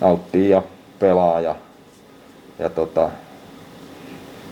nauttii 0.02 0.50
ja 0.50 0.64
pelaa 1.00 1.42
ja, 1.42 1.56
ja 2.60 2.70
tota, 2.70 3.10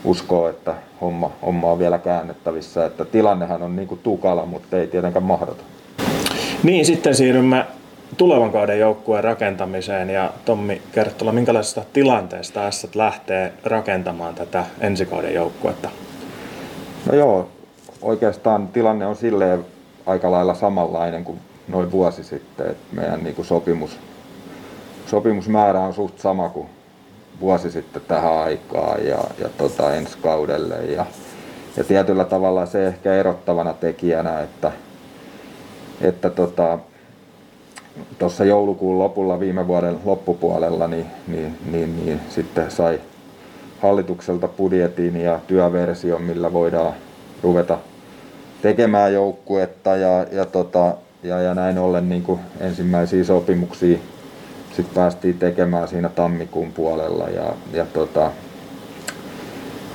uskoo, 0.04 0.50
että 0.50 0.74
homma, 1.02 1.32
homma 1.42 1.72
on 1.72 1.80
vielä 1.80 1.98
käännettävissä, 1.98 2.86
että 2.86 3.06
tilannehan 3.06 3.64
on 3.64 3.76
niin 3.76 3.88
kuin 3.88 4.00
tukala, 4.04 4.46
mutta 4.46 4.78
ei 4.78 4.88
tietenkään 4.88 5.24
mahdoton. 5.24 5.66
Niin, 6.64 6.86
sitten 6.86 7.16
siirrymme 7.16 7.66
tulevan 8.18 8.52
kauden 8.52 8.80
joukkueen 8.80 9.24
rakentamiseen. 9.24 10.10
Ja 10.10 10.34
Tommi 10.46 10.82
Kerttola, 10.92 11.32
minkälaisesta 11.32 11.84
tilanteesta 11.94 12.72
S 12.72 12.88
lähtee 12.96 13.54
rakentamaan 13.64 14.36
tätä 14.36 14.66
ensikauden 14.80 15.34
joukkuetta? 15.34 15.90
No 17.10 17.16
joo, 17.16 17.50
oikeastaan 18.02 18.68
tilanne 18.68 19.06
on 19.06 19.16
silleen 19.16 19.66
aika 20.06 20.32
lailla 20.32 20.54
samanlainen 20.54 21.24
kuin 21.24 21.40
noin 21.68 21.92
vuosi 21.92 22.24
sitten. 22.24 22.68
että 22.68 22.96
meidän 22.96 23.24
niin 23.24 23.36
kuin 23.36 23.46
sopimus, 23.46 24.00
sopimusmäärä 25.06 25.80
on 25.80 25.94
suht 25.94 26.20
sama 26.20 26.50
kuin 26.50 26.70
vuosi 27.40 27.72
sitten 27.72 28.02
tähän 28.08 28.38
aikaan 28.38 29.06
ja, 29.06 29.18
ja 29.40 29.50
tota, 29.58 29.94
ensi 29.94 30.18
kaudelle. 30.22 30.76
Ja, 30.76 31.06
ja 31.78 31.84
tietyllä 31.84 32.26
tavalla 32.26 32.66
se 32.66 32.88
ehkä 32.88 33.14
erottavana 33.14 33.74
tekijänä, 33.74 34.40
että, 34.40 34.72
että 36.02 36.30
tota, 36.30 36.80
joulukuun 38.48 39.00
lopulla 39.00 39.40
viime 39.40 39.68
vuoden 39.68 40.00
loppupuolella 40.06 40.88
niin, 40.88 41.06
niin, 41.28 41.58
niin, 41.72 42.06
niin 42.06 42.20
sitten 42.30 42.72
sai 42.72 43.02
hallitukselta 43.80 44.48
budjetin 44.48 45.18
ja 45.22 45.40
työversion, 45.48 46.22
millä 46.22 46.54
voidaan 46.54 46.94
ruveta 47.44 47.78
tekemään 48.62 49.14
joukkuetta 49.14 49.96
ja, 49.96 50.26
ja, 50.32 50.46
tota, 50.46 50.96
ja, 51.24 51.42
ja 51.42 51.54
näin 51.54 51.78
ollen 51.78 52.10
niin 52.10 52.24
kuin 52.24 52.40
ensimmäisiä 52.60 53.24
sopimuksia 53.24 53.98
sitten 54.78 54.96
päästiin 54.96 55.40
tekemään 55.40 55.88
siinä 55.88 56.10
tammikuun 56.10 56.74
puolella 56.74 57.30
ja, 57.30 57.54
ja, 57.74 57.86
tota, 57.94 58.32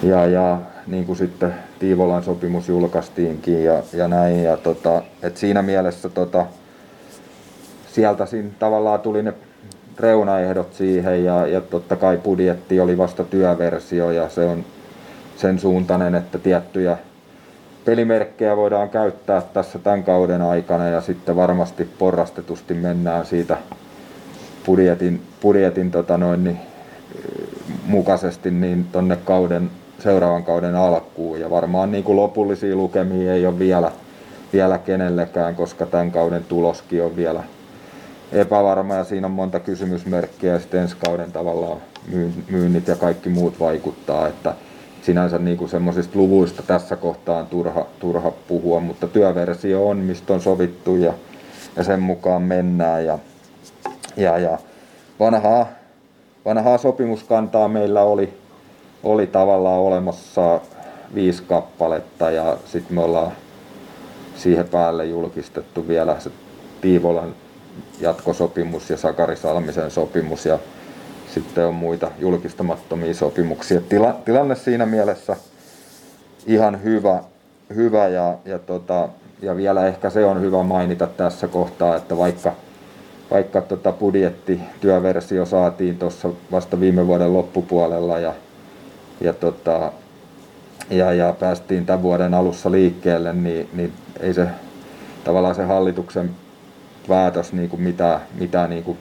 ja, 0.02 0.26
ja 0.26 0.58
niin 0.87 1.04
kuin 1.06 1.16
sitten 1.16 1.54
Tiivolan 1.78 2.22
sopimus 2.22 2.68
julkaistiinkin 2.68 3.64
ja, 3.64 3.82
ja 3.92 4.08
näin. 4.08 4.42
Ja 4.42 4.56
tota, 4.56 5.02
et 5.22 5.37
siinä 5.37 5.62
mielessä 5.62 6.08
tota, 6.08 6.46
sieltä 7.92 8.26
siinä 8.26 8.49
tavallaan 8.58 9.00
tuli 9.00 9.22
ne 9.22 9.34
reunaehdot 9.99 10.75
siihen 10.75 11.25
ja, 11.25 11.46
ja 11.46 11.61
totta 11.61 11.96
kai 11.96 12.18
budjetti 12.18 12.80
oli 12.80 12.99
vasta 12.99 13.25
työversio 13.25 14.11
ja 14.11 14.28
se 14.28 14.44
on 14.44 14.64
sen 15.37 15.58
suuntainen, 15.58 16.14
että 16.14 16.38
tiettyjä 16.38 16.99
pelimerkkejä 17.84 18.56
voidaan 18.56 18.90
käyttää 18.90 19.42
tässä 19.52 19.78
tämän 19.78 20.04
kauden 20.04 20.42
aikana 20.42 20.88
ja 20.88 21.00
sitten 21.00 21.36
varmasti 21.36 21.84
porrastetusti 21.98 22.74
mennään 22.74 23.26
siitä 23.26 23.56
budjetin, 24.66 25.22
budjetin 25.42 25.90
tota 25.90 26.18
noin, 26.18 26.44
niin, 26.44 26.60
mukaisesti 27.86 28.50
niin 28.50 28.86
tonne 28.92 29.16
kauden, 29.16 29.70
seuraavan 29.98 30.44
kauden 30.44 30.76
alkuun. 30.76 31.40
Ja 31.40 31.50
varmaan 31.50 31.92
niin 31.92 32.04
kuin 32.04 32.16
lopullisia 32.16 32.76
lukemia 32.76 33.34
ei 33.34 33.46
ole 33.46 33.58
vielä, 33.58 33.92
vielä 34.52 34.78
kenellekään, 34.78 35.54
koska 35.54 35.86
tämän 35.86 36.10
kauden 36.10 36.44
tuloskin 36.44 37.02
on 37.02 37.16
vielä 37.16 37.44
epävarma 38.32 38.94
ja 38.94 39.04
siinä 39.04 39.26
on 39.26 39.30
monta 39.30 39.60
kysymysmerkkiä 39.60 40.52
ja 40.52 40.58
sitten 40.60 40.82
ensi 40.82 40.96
kauden 41.06 41.32
tavallaan 41.32 41.78
myynnit 42.50 42.88
ja 42.88 42.96
kaikki 42.96 43.28
muut 43.28 43.60
vaikuttaa, 43.60 44.28
että 44.28 44.54
sinänsä 45.02 45.38
niin 45.38 45.68
semmoisista 45.68 46.18
luvuista 46.18 46.62
tässä 46.62 46.97
kohtaa 46.97 47.38
on 47.38 47.47
turha, 47.47 47.87
turha 47.99 48.30
puhua, 48.49 48.80
mutta 48.80 49.09
työversio 49.09 49.88
on, 49.88 49.97
mistä 49.97 50.32
on 50.32 50.40
sovittu 50.40 50.97
ja, 50.97 51.12
ja 51.76 51.85
sen 51.85 52.02
mukaan 52.02 52.42
mennään 52.42 53.04
ja, 53.04 53.18
ja, 54.16 54.38
ja 54.38 54.59
vanhaa, 55.21 55.66
vanhaa 56.44 56.78
sopimuskantaa 56.78 57.68
meillä 57.68 58.02
oli, 58.02 58.32
oli 59.02 59.26
tavallaan 59.26 59.80
olemassa 59.80 60.61
viisi 61.14 61.42
kappaletta 61.42 62.30
ja 62.30 62.56
sitten 62.66 62.94
me 62.94 63.00
ollaan 63.00 63.32
siihen 64.37 64.68
päälle 64.68 65.06
julkistettu 65.06 65.88
vielä 65.88 66.21
se 66.21 66.30
Tiivolan 66.80 67.35
jatkosopimus 68.00 68.90
ja 68.90 68.97
Sakari 68.97 69.37
Salmisen 69.37 69.90
sopimus 69.90 70.47
ja 70.47 70.59
sitten 71.34 71.66
on 71.66 71.74
muita 71.74 72.10
julkistamattomia 72.18 73.14
sopimuksia. 73.14 73.80
Tila, 73.80 74.12
tilanne 74.24 74.54
siinä 74.54 74.86
mielessä 74.86 75.36
ihan 76.46 76.82
hyvä, 76.82 77.22
hyvä 77.74 78.08
ja, 78.08 78.38
ja, 78.44 78.58
tota, 78.58 79.08
ja 79.42 79.56
vielä 79.56 79.86
ehkä 79.86 80.10
se 80.10 80.24
on 80.24 80.40
hyvä 80.40 80.62
mainita 80.62 81.06
tässä 81.06 81.48
kohtaa, 81.48 81.96
että 81.96 82.16
vaikka, 82.16 82.52
vaikka 83.30 83.60
tota 83.60 83.92
budjettityöversio 83.92 85.46
saatiin 85.46 85.98
tuossa 85.98 86.28
vasta 86.52 86.80
viime 86.80 87.06
vuoden 87.06 87.32
loppupuolella 87.32 88.18
ja, 88.18 88.34
ja, 89.20 89.32
tota, 89.32 89.92
ja, 90.90 91.12
ja 91.12 91.34
päästiin 91.40 91.86
tämän 91.86 92.02
vuoden 92.02 92.34
alussa 92.34 92.70
liikkeelle, 92.70 93.32
niin, 93.32 93.68
niin 93.72 93.92
ei 94.20 94.34
se 94.34 94.46
tavallaan 95.24 95.54
se 95.54 95.64
hallituksen 95.64 96.30
päätös 97.08 97.52
niin 97.52 97.68
kuin 97.68 97.82
mitä, 97.82 98.20
mitä 98.38 98.66
niin 98.66 98.84
kuin, 98.84 98.98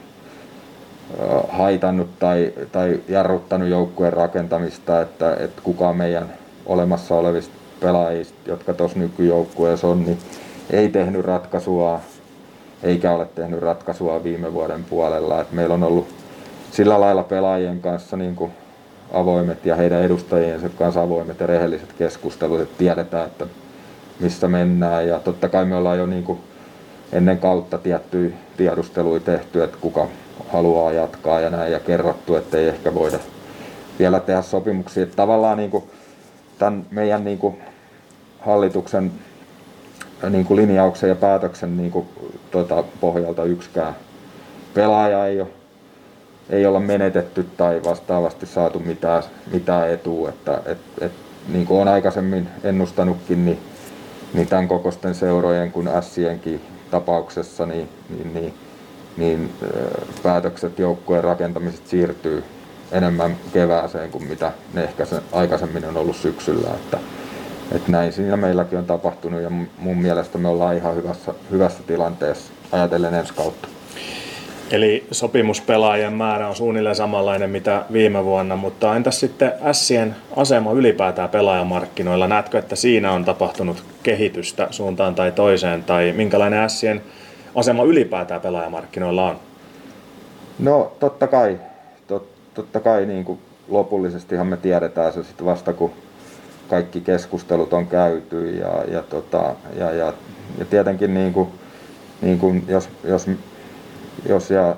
haitannut 1.49 2.19
tai, 2.19 2.53
tai 2.71 2.99
jarruttanut 3.07 3.69
joukkueen 3.69 4.13
rakentamista, 4.13 5.01
että, 5.01 5.35
että 5.39 5.61
kukaan 5.61 5.97
meidän 5.97 6.33
olemassa 6.65 7.15
olevista 7.15 7.53
pelaajista, 7.79 8.37
jotka 8.45 8.73
tuossa 8.73 8.99
nykyjoukkueessa 8.99 9.87
on, 9.87 10.03
niin 10.05 10.17
ei 10.69 10.89
tehnyt 10.89 11.25
ratkaisua, 11.25 11.99
eikä 12.83 13.11
ole 13.11 13.27
tehnyt 13.35 13.59
ratkaisua 13.59 14.23
viime 14.23 14.53
vuoden 14.53 14.83
puolella. 14.83 15.41
Et 15.41 15.51
meillä 15.51 15.73
on 15.73 15.83
ollut 15.83 16.07
sillä 16.71 17.01
lailla 17.01 17.23
pelaajien 17.23 17.81
kanssa 17.81 18.17
niin 18.17 18.35
kuin 18.35 18.51
avoimet 19.13 19.65
ja 19.65 19.75
heidän 19.75 20.01
edustajiensa 20.01 20.69
kanssa 20.69 21.01
avoimet 21.01 21.39
ja 21.39 21.47
rehelliset 21.47 21.93
keskustelut, 21.93 22.61
että 22.61 22.77
tiedetään, 22.77 23.25
että 23.25 23.45
missä 24.19 24.47
mennään. 24.47 25.07
Ja 25.07 25.19
totta 25.19 25.49
kai 25.49 25.65
me 25.65 25.75
ollaan 25.75 25.97
jo 25.97 26.05
niin 26.05 26.23
kuin 26.23 26.39
ennen 27.11 27.37
kautta 27.37 27.77
tiettyjä 27.77 28.35
tiedusteluja 28.57 29.19
tehty, 29.19 29.63
että 29.63 29.77
kuka 29.81 30.07
haluaa 30.49 30.91
jatkaa 30.91 31.39
ja 31.39 31.49
näin, 31.49 31.71
ja 31.71 31.79
kerrottu, 31.79 32.35
että 32.35 32.57
ei 32.57 32.67
ehkä 32.67 32.93
voida 32.93 33.19
vielä 33.99 34.19
tehdä 34.19 34.41
sopimuksia. 34.41 35.03
Että 35.03 35.15
tavallaan 35.15 35.57
niin 35.57 35.71
kuin 35.71 35.83
tämän 36.59 36.85
meidän 36.91 37.23
niin 37.23 37.37
kuin 37.37 37.57
hallituksen 38.39 39.11
niin 40.29 40.45
kuin 40.45 40.57
linjauksen 40.57 41.09
ja 41.09 41.15
päätöksen 41.15 41.77
niin 41.77 41.91
kuin, 41.91 42.07
tuota, 42.51 42.83
pohjalta 43.01 43.43
yksikään 43.43 43.95
pelaaja 44.73 45.27
ei 45.27 45.41
ole 45.41 45.49
ei 46.51 46.65
olla 46.65 46.79
menetetty 46.79 47.45
tai 47.57 47.81
vastaavasti 47.83 48.45
saatu 48.45 48.79
mitään, 48.79 49.23
mitään 49.51 49.89
etua. 49.89 50.29
Että, 50.29 50.61
et, 50.65 50.77
et, 51.01 51.11
niin 51.47 51.65
kuin 51.65 51.77
olen 51.77 51.93
aikaisemmin 51.93 52.47
ennustanutkin, 52.63 53.45
niin, 53.45 53.59
niin 54.33 54.47
tämän 54.47 54.67
kokoisten 54.67 55.15
seurojen 55.15 55.71
kuin 55.71 55.89
Sienkin 56.01 56.61
tapauksessa, 56.91 57.65
niin, 57.65 57.89
niin, 58.09 58.33
niin, 58.33 58.53
niin 59.17 59.53
päätökset 60.23 60.79
joukkueen 60.79 61.23
rakentamisesta 61.23 61.89
siirtyy 61.89 62.43
enemmän 62.91 63.37
kevääseen 63.53 64.11
kuin 64.11 64.27
mitä 64.27 64.51
ne 64.73 64.83
ehkä 64.83 65.05
sen 65.05 65.21
aikaisemmin 65.31 65.85
on 65.85 65.97
ollut 65.97 66.15
syksyllä. 66.15 66.69
Että, 66.69 66.97
että 67.71 67.91
näin 67.91 68.13
siinä 68.13 68.37
meilläkin 68.37 68.79
on 68.79 68.85
tapahtunut 68.85 69.41
ja 69.41 69.51
mun 69.77 69.97
mielestä 69.97 70.37
me 70.37 70.47
ollaan 70.47 70.75
ihan 70.77 70.95
hyvässä, 70.95 71.33
hyvässä 71.51 71.83
tilanteessa 71.87 72.53
ajatellen 72.71 73.13
ensi 73.13 73.33
kautta. 73.33 73.67
Eli 74.71 75.07
sopimuspelaajien 75.11 76.13
määrä 76.13 76.47
on 76.47 76.55
suunnilleen 76.55 76.95
samanlainen 76.95 77.49
mitä 77.49 77.85
viime 77.91 78.25
vuonna, 78.25 78.55
mutta 78.55 78.95
entäs 78.95 79.19
sitten 79.19 79.51
Sien 79.71 80.15
asema 80.35 80.71
ylipäätään 80.71 81.29
pelaajamarkkinoilla? 81.29 82.27
Näetkö, 82.27 82.59
että 82.59 82.75
siinä 82.75 83.11
on 83.11 83.25
tapahtunut 83.25 83.83
kehitystä 84.03 84.67
suuntaan 84.71 85.15
tai 85.15 85.31
toiseen, 85.31 85.83
tai 85.83 86.13
minkälainen 86.15 86.69
Sien 86.69 87.01
asema 87.55 87.83
ylipäätään 87.83 88.41
pelaajamarkkinoilla 88.41 89.29
on? 89.29 89.39
No 90.59 90.91
totta 90.99 91.27
kai, 91.27 91.59
tot, 92.07 92.27
totta 92.53 92.79
kai 92.79 93.05
niin 93.05 93.25
kuin 93.25 93.39
lopullisestihan 93.67 94.47
me 94.47 94.57
tiedetään 94.57 95.13
se 95.13 95.23
sitten 95.23 95.45
vasta 95.45 95.73
kun 95.73 95.91
kaikki 96.69 97.01
keskustelut 97.01 97.73
on 97.73 97.87
käyty 97.87 98.49
ja, 98.49 98.83
ja, 98.91 99.03
tota, 99.03 99.55
ja, 99.77 99.91
ja, 99.91 100.13
ja 100.57 100.65
tietenkin 100.65 101.13
niin 101.13 101.33
kuin, 101.33 101.49
niin 102.21 102.39
kuin 102.39 102.63
jos, 102.67 102.89
jos 103.03 103.27
jos 104.29 104.49
ja 104.49 104.75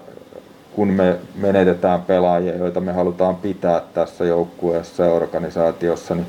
kun 0.75 0.87
me 0.87 1.19
menetetään 1.35 2.01
pelaajia, 2.01 2.55
joita 2.55 2.79
me 2.79 2.91
halutaan 2.91 3.35
pitää 3.35 3.81
tässä 3.93 4.25
joukkueessa 4.25 5.03
ja 5.03 5.11
organisaatiossa, 5.11 6.15
niin 6.15 6.27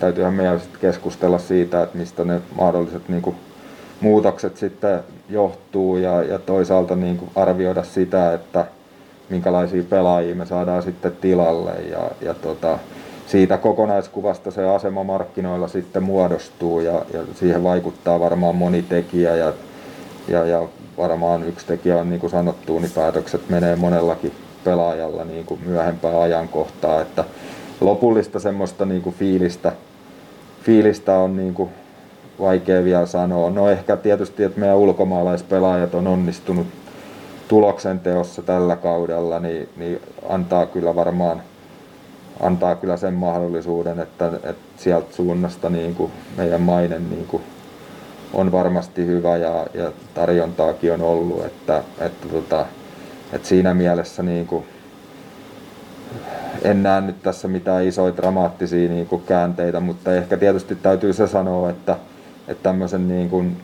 täytyyhän 0.00 0.34
meidän 0.34 0.60
sitten 0.60 0.80
keskustella 0.80 1.38
siitä, 1.38 1.82
että 1.82 1.98
mistä 1.98 2.24
ne 2.24 2.40
mahdolliset 2.58 3.08
niin 3.08 3.22
kuin, 3.22 3.36
muutokset 4.00 4.56
sitten 4.56 5.00
johtuu 5.28 5.96
ja, 5.96 6.22
ja 6.22 6.38
toisaalta 6.38 6.96
niin 6.96 7.16
kuin 7.16 7.30
arvioida 7.36 7.82
sitä, 7.82 8.34
että 8.34 8.66
minkälaisia 9.28 9.82
pelaajia 9.82 10.34
me 10.34 10.46
saadaan 10.46 10.82
sitten 10.82 11.12
tilalle 11.20 11.72
ja, 11.90 12.10
ja 12.20 12.34
tota, 12.34 12.78
siitä 13.26 13.56
kokonaiskuvasta 13.56 14.50
se 14.50 14.68
asema 14.68 15.04
markkinoilla 15.04 15.68
sitten 15.68 16.02
muodostuu 16.02 16.80
ja, 16.80 17.04
ja 17.12 17.20
siihen 17.34 17.62
vaikuttaa 17.62 18.20
varmaan 18.20 18.56
moni 18.56 18.82
tekijä 18.82 19.36
ja, 19.36 19.52
ja, 20.28 20.46
ja 20.46 20.68
varmaan 20.98 21.44
yksi 21.44 21.66
tekijä 21.66 21.96
on 21.96 22.10
niin 22.10 22.20
kuin 22.20 22.30
sanottu, 22.30 22.78
niin 22.78 22.92
päätökset 22.94 23.48
menee 23.48 23.76
monellakin 23.76 24.32
pelaajalla 24.64 25.24
niin 25.24 25.46
kuin 25.46 25.60
myöhempää 25.66 26.20
ajankohtaa, 26.20 27.00
että 27.00 27.24
lopullista 27.80 28.40
semmoista 28.40 28.86
niin 28.86 29.02
kuin 29.02 29.16
fiilistä, 29.16 29.72
fiilistä 30.62 31.18
on 31.18 31.36
niin 31.36 31.54
kuin 31.54 31.70
vaikea 32.40 32.84
vielä 32.84 33.06
sanoa. 33.06 33.50
No 33.50 33.68
ehkä 33.68 33.96
tietysti, 33.96 34.44
että 34.44 34.60
meidän 34.60 34.76
ulkomaalaispelaajat 34.76 35.94
on 35.94 36.06
onnistunut 36.06 36.66
tuloksen 37.48 38.00
teossa 38.00 38.42
tällä 38.42 38.76
kaudella, 38.76 39.40
niin, 39.40 39.68
niin 39.76 40.00
antaa 40.28 40.66
kyllä 40.66 40.94
varmaan 40.94 41.42
antaa 42.40 42.74
kyllä 42.74 42.96
sen 42.96 43.14
mahdollisuuden, 43.14 44.00
että, 44.00 44.26
että 44.26 44.62
sieltä 44.76 45.14
suunnasta 45.14 45.70
niin 45.70 45.94
kuin 45.94 46.12
meidän 46.36 46.60
mainen 46.60 47.10
niin 47.10 47.26
kuin 47.26 47.42
on 48.32 48.52
varmasti 48.52 49.06
hyvä 49.06 49.36
ja, 49.36 49.66
ja 49.74 49.92
tarjontaakin 50.14 50.92
on 50.92 51.00
ollut, 51.00 51.44
että, 51.44 51.82
että, 52.00 52.28
tota, 52.28 52.66
että 53.32 53.48
siinä 53.48 53.74
mielessä 53.74 54.22
niin 54.22 54.46
kuin, 54.46 54.64
en 56.62 56.82
näe 56.82 57.00
nyt 57.00 57.22
tässä 57.22 57.48
mitään 57.48 57.84
isoja 57.84 58.16
dramaattisia 58.16 58.88
niin 58.88 59.06
kuin 59.06 59.22
käänteitä, 59.22 59.80
mutta 59.80 60.14
ehkä 60.14 60.36
tietysti 60.36 60.76
täytyy 60.76 61.12
se 61.12 61.26
sanoa, 61.26 61.70
että, 61.70 61.96
että 62.50 62.62
tämmöisen 62.62 63.08
niin 63.08 63.30
kuin, 63.30 63.56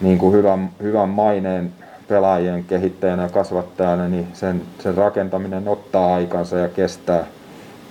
niin 0.00 0.18
kuin 0.18 0.32
hyvän, 0.32 0.70
hyvän 0.82 1.08
maineen 1.08 1.72
pelaajien 2.08 2.64
kehittäjänä 2.64 3.22
ja 3.22 3.28
kasvattajana, 3.28 4.08
niin 4.08 4.26
sen, 4.32 4.62
sen 4.78 4.94
rakentaminen 4.94 5.68
ottaa 5.68 6.14
aikansa 6.14 6.58
ja 6.58 6.68
kestää, 6.68 7.24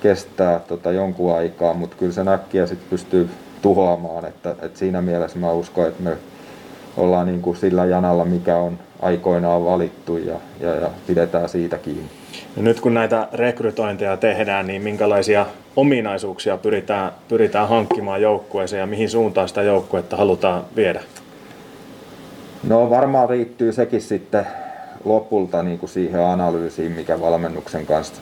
kestää 0.01 0.59
tota 0.59 0.91
jonkun 0.91 1.35
aikaa, 1.35 1.73
mutta 1.73 1.95
kyllä 1.95 2.11
se 2.11 2.21
äkkiä 2.27 2.67
sitten 2.67 2.89
pystyy 2.89 3.29
tuhoamaan. 3.61 4.25
Että, 4.25 4.51
että 4.61 4.79
siinä 4.79 5.01
mielessä 5.01 5.39
mä 5.39 5.51
uskon, 5.51 5.87
että 5.87 6.03
me 6.03 6.17
ollaan 6.97 7.27
niin 7.27 7.41
kuin 7.41 7.57
sillä 7.57 7.85
janalla, 7.85 8.25
mikä 8.25 8.57
on 8.57 8.79
aikoinaan 9.01 9.65
valittu 9.65 10.17
ja, 10.17 10.35
ja, 10.59 10.75
ja 10.75 10.89
pidetään 11.07 11.49
siitä 11.49 11.77
kiinni. 11.77 12.09
No 12.55 12.61
nyt 12.63 12.79
kun 12.79 12.93
näitä 12.93 13.27
rekrytointeja 13.33 14.17
tehdään, 14.17 14.67
niin 14.67 14.81
minkälaisia 14.81 15.45
ominaisuuksia 15.75 16.57
pyritään, 16.57 17.11
pyritään 17.27 17.69
hankkimaan 17.69 18.21
joukkueeseen 18.21 18.79
ja 18.79 18.87
mihin 18.87 19.09
suuntaan 19.09 19.47
sitä 19.47 19.61
joukkuetta 19.61 20.17
halutaan 20.17 20.63
viedä? 20.75 21.01
No 22.67 22.89
varmaan 22.89 23.29
riittyy 23.29 23.71
sekin 23.71 24.01
sitten 24.01 24.47
lopulta 25.05 25.63
niin 25.63 25.79
kuin 25.79 25.89
siihen 25.89 26.25
analyysiin, 26.25 26.91
mikä 26.91 27.21
valmennuksen 27.21 27.85
kanssa 27.85 28.21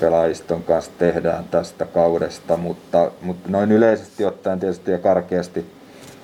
pelaajiston 0.00 0.62
kanssa 0.62 0.90
tehdään 0.98 1.44
tästä 1.50 1.84
kaudesta, 1.84 2.56
mutta, 2.56 3.10
mutta 3.22 3.48
noin 3.48 3.72
yleisesti 3.72 4.24
ottaen 4.24 4.60
tietysti 4.60 4.90
ja 4.90 4.98
karkeasti 4.98 5.66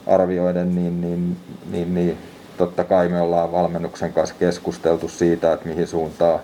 arvioiden, 0.08 0.74
niin, 0.74 1.00
niin, 1.00 1.36
niin, 1.70 1.94
niin 1.94 2.18
totta 2.58 2.84
kai 2.84 3.08
me 3.08 3.20
ollaan 3.20 3.52
valmennuksen 3.52 4.12
kanssa 4.12 4.34
keskusteltu 4.38 5.08
siitä, 5.08 5.52
että 5.52 5.68
mihin 5.68 5.86
suuntaan 5.86 6.40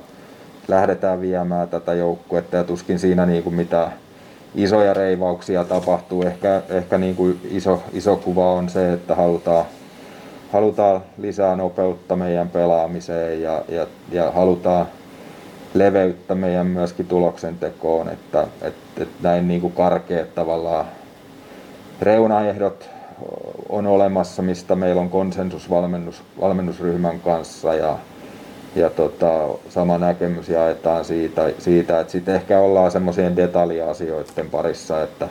lähdetään 0.69 1.21
viemään 1.21 1.69
tätä 1.69 1.95
joukkuetta 1.95 2.57
ja 2.57 2.65
tuskin 2.65 2.99
siinä 2.99 3.27
niin 3.27 3.43
kuin 3.43 3.55
mitään 3.55 3.93
isoja 4.55 4.95
reivauksia 4.95 5.65
tapahtuu. 5.65 6.23
Ehkä, 6.23 6.63
ehkä 6.69 6.99
niin 6.99 7.17
kuin 7.17 7.41
iso, 7.51 7.83
iso 7.93 8.17
kuva 8.17 8.53
on 8.53 8.69
se, 8.69 8.93
että 8.93 9.15
halutaan, 9.15 9.65
halutaan 10.53 11.01
lisää 11.19 11.57
nopeutta 11.57 12.17
meidän 12.17 12.49
pelaamiseen 12.49 13.43
ja, 13.43 13.65
ja, 13.69 13.87
ja 14.13 14.31
halutaan 14.31 14.87
leveyttä 15.75 16.35
meidän 16.35 16.67
myöskin 16.67 17.07
tuloksen 17.07 17.59
tekoon, 17.59 18.09
että, 18.09 18.43
että, 18.63 19.03
että 19.03 19.15
näin 19.23 19.49
niin 19.49 19.61
kuin 19.61 19.73
karkeat 19.73 20.35
tavallaan 20.35 20.87
reunaehdot 22.01 22.94
on 23.69 23.87
olemassa, 23.87 24.43
mistä 24.43 24.75
meillä 24.75 25.01
on 25.01 25.11
konsensus 25.11 25.71
valmennus, 25.71 26.23
valmennusryhmän 26.41 27.21
kanssa 27.21 27.75
ja, 27.75 27.99
ja 28.77 28.91
tota, 28.91 29.49
sama 29.69 29.99
näkemys 29.99 30.49
jaetaan 30.49 31.05
siitä, 31.05 31.53
siitä 31.59 32.01
että 32.01 32.13
sitten 32.13 32.35
ehkä 32.35 32.59
ollaan 32.59 32.91
semmoisien 32.91 33.37
detaljiasioiden 33.37 34.51
parissa, 34.51 35.03
että, 35.03 35.29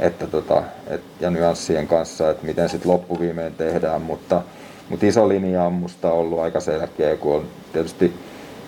että 0.00 0.26
tota, 0.26 0.62
et, 0.88 1.00
ja 1.20 1.30
nyanssien 1.30 1.88
kanssa, 1.88 2.30
että 2.30 2.46
miten 2.46 2.68
sitten 2.68 2.90
loppuviimein 2.90 3.54
tehdään, 3.54 4.02
mutta, 4.02 4.42
Mutta 4.88 5.06
iso 5.06 5.28
linja 5.28 5.64
on 5.64 5.72
musta 5.72 6.12
ollut 6.12 6.38
aika 6.40 6.60
selkeä, 6.60 7.16
kun 7.16 7.34
on 7.34 7.44
tietysti 7.72 8.12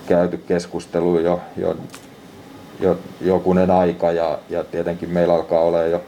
käyty 0.07 0.37
keskustelu 0.37 1.19
jo, 1.19 1.39
jo, 1.57 1.77
jo 2.79 2.97
jokunen 3.21 3.71
aika 3.71 4.11
ja, 4.11 4.39
ja 4.49 4.63
tietenkin 4.63 5.09
meillä 5.09 5.33
alkaa 5.33 5.61
olla 5.61 5.83
jo 5.83 6.01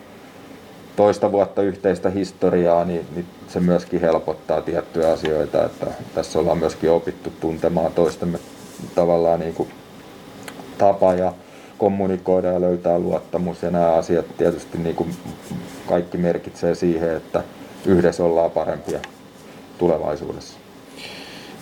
toista 0.97 1.31
vuotta 1.31 1.62
yhteistä 1.62 2.10
historiaa, 2.10 2.86
niin, 2.86 3.05
niin 3.15 3.25
se 3.47 3.60
myöskin 3.60 4.01
helpottaa 4.01 4.62
tiettyjä 4.62 5.12
asioita, 5.12 5.65
että 5.65 5.86
tässä 6.15 6.39
ollaan 6.39 6.57
myöskin 6.57 6.91
opittu 6.91 7.33
tuntemaan 7.39 7.91
toistemme 7.91 8.39
tavallaan 8.95 9.39
niin 9.39 9.53
kuin 9.53 9.69
tapa 10.77 11.13
ja 11.13 11.33
kommunikoida 11.77 12.47
ja 12.47 12.62
löytää 12.62 12.99
luottamus 12.99 13.63
ja 13.63 13.71
nämä 13.71 13.93
asiat 13.93 14.25
tietysti 14.38 14.77
niin 14.77 14.95
kuin 14.95 15.10
kaikki 15.88 16.17
merkitsee 16.17 16.75
siihen, 16.75 17.15
että 17.15 17.43
yhdessä 17.86 18.23
ollaan 18.23 18.51
parempia 18.51 18.99
tulevaisuudessa. 19.77 20.60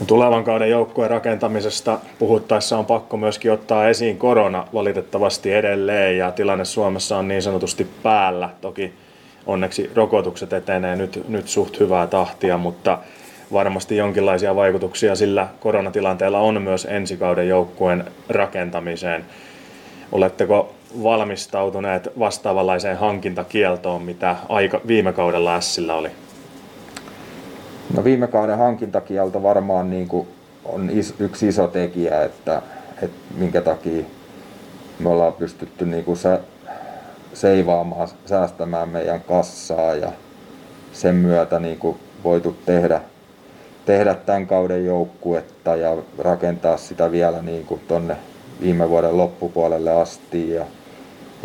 Tulevan 0.07 0.43
kauden 0.43 0.69
joukkueen 0.69 1.11
rakentamisesta 1.11 1.99
puhuttaessa 2.19 2.77
on 2.77 2.85
pakko 2.85 3.17
myöskin 3.17 3.51
ottaa 3.51 3.89
esiin 3.89 4.17
korona 4.17 4.67
valitettavasti 4.73 5.53
edelleen 5.53 6.17
ja 6.17 6.31
tilanne 6.31 6.65
Suomessa 6.65 7.17
on 7.17 7.27
niin 7.27 7.41
sanotusti 7.41 7.87
päällä. 8.03 8.49
Toki 8.61 8.93
onneksi 9.47 9.91
rokotukset 9.95 10.53
etenee 10.53 10.95
nyt, 10.95 11.25
nyt 11.27 11.47
suht 11.47 11.79
hyvää 11.79 12.07
tahtia, 12.07 12.57
mutta 12.57 12.97
varmasti 13.53 13.97
jonkinlaisia 13.97 14.55
vaikutuksia 14.55 15.15
sillä 15.15 15.47
koronatilanteella 15.59 16.39
on 16.39 16.61
myös 16.61 16.87
ensi 16.89 17.17
kauden 17.17 17.47
joukkueen 17.47 18.05
rakentamiseen. 18.29 19.25
Oletteko 20.11 20.75
valmistautuneet 21.03 22.09
vastaavanlaiseen 22.19 22.97
hankintakieltoon, 22.97 24.01
mitä 24.01 24.35
aika, 24.49 24.81
viime 24.87 25.13
kaudella 25.13 25.61
Sillä 25.61 25.95
oli? 25.95 26.09
No 27.93 28.03
viime 28.03 28.27
kauden 28.27 28.57
hankintakielto 28.57 29.43
varmaan 29.43 29.89
niin 29.89 30.07
kuin 30.07 30.27
on 30.65 30.89
is, 30.89 31.13
yksi 31.19 31.47
iso 31.47 31.67
tekijä, 31.67 32.23
että, 32.23 32.61
että 33.01 33.17
minkä 33.37 33.61
takia 33.61 34.03
me 34.99 35.09
ollaan 35.09 35.33
pystytty 35.33 35.85
niin 35.85 36.03
kuin 36.03 36.17
se, 36.17 36.39
seivaamaan, 37.35 38.07
säästämään 38.25 38.89
meidän 38.89 39.21
kassaa 39.21 39.95
ja 39.95 40.11
sen 40.93 41.15
myötä 41.15 41.59
niin 41.59 41.77
kuin 41.77 41.97
voitu 42.23 42.55
tehdä, 42.65 43.01
tehdä 43.85 44.15
tämän 44.15 44.47
kauden 44.47 44.85
joukkuetta 44.85 45.75
ja 45.75 45.97
rakentaa 46.17 46.77
sitä 46.77 47.11
vielä 47.11 47.41
niin 47.41 47.65
kuin 47.65 47.81
tonne 47.87 48.17
viime 48.61 48.89
vuoden 48.89 49.17
loppupuolelle 49.17 49.91
asti 49.91 50.51
ja, 50.51 50.65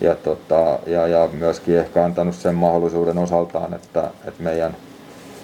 ja, 0.03 0.15
tota, 0.15 0.79
ja, 0.87 1.07
ja 1.07 1.29
myöskin 1.33 1.79
ehkä 1.79 2.05
antanut 2.05 2.35
sen 2.35 2.55
mahdollisuuden 2.55 3.19
osaltaan, 3.19 3.75
että, 3.75 4.11
että 4.25 4.43
meidän 4.43 4.77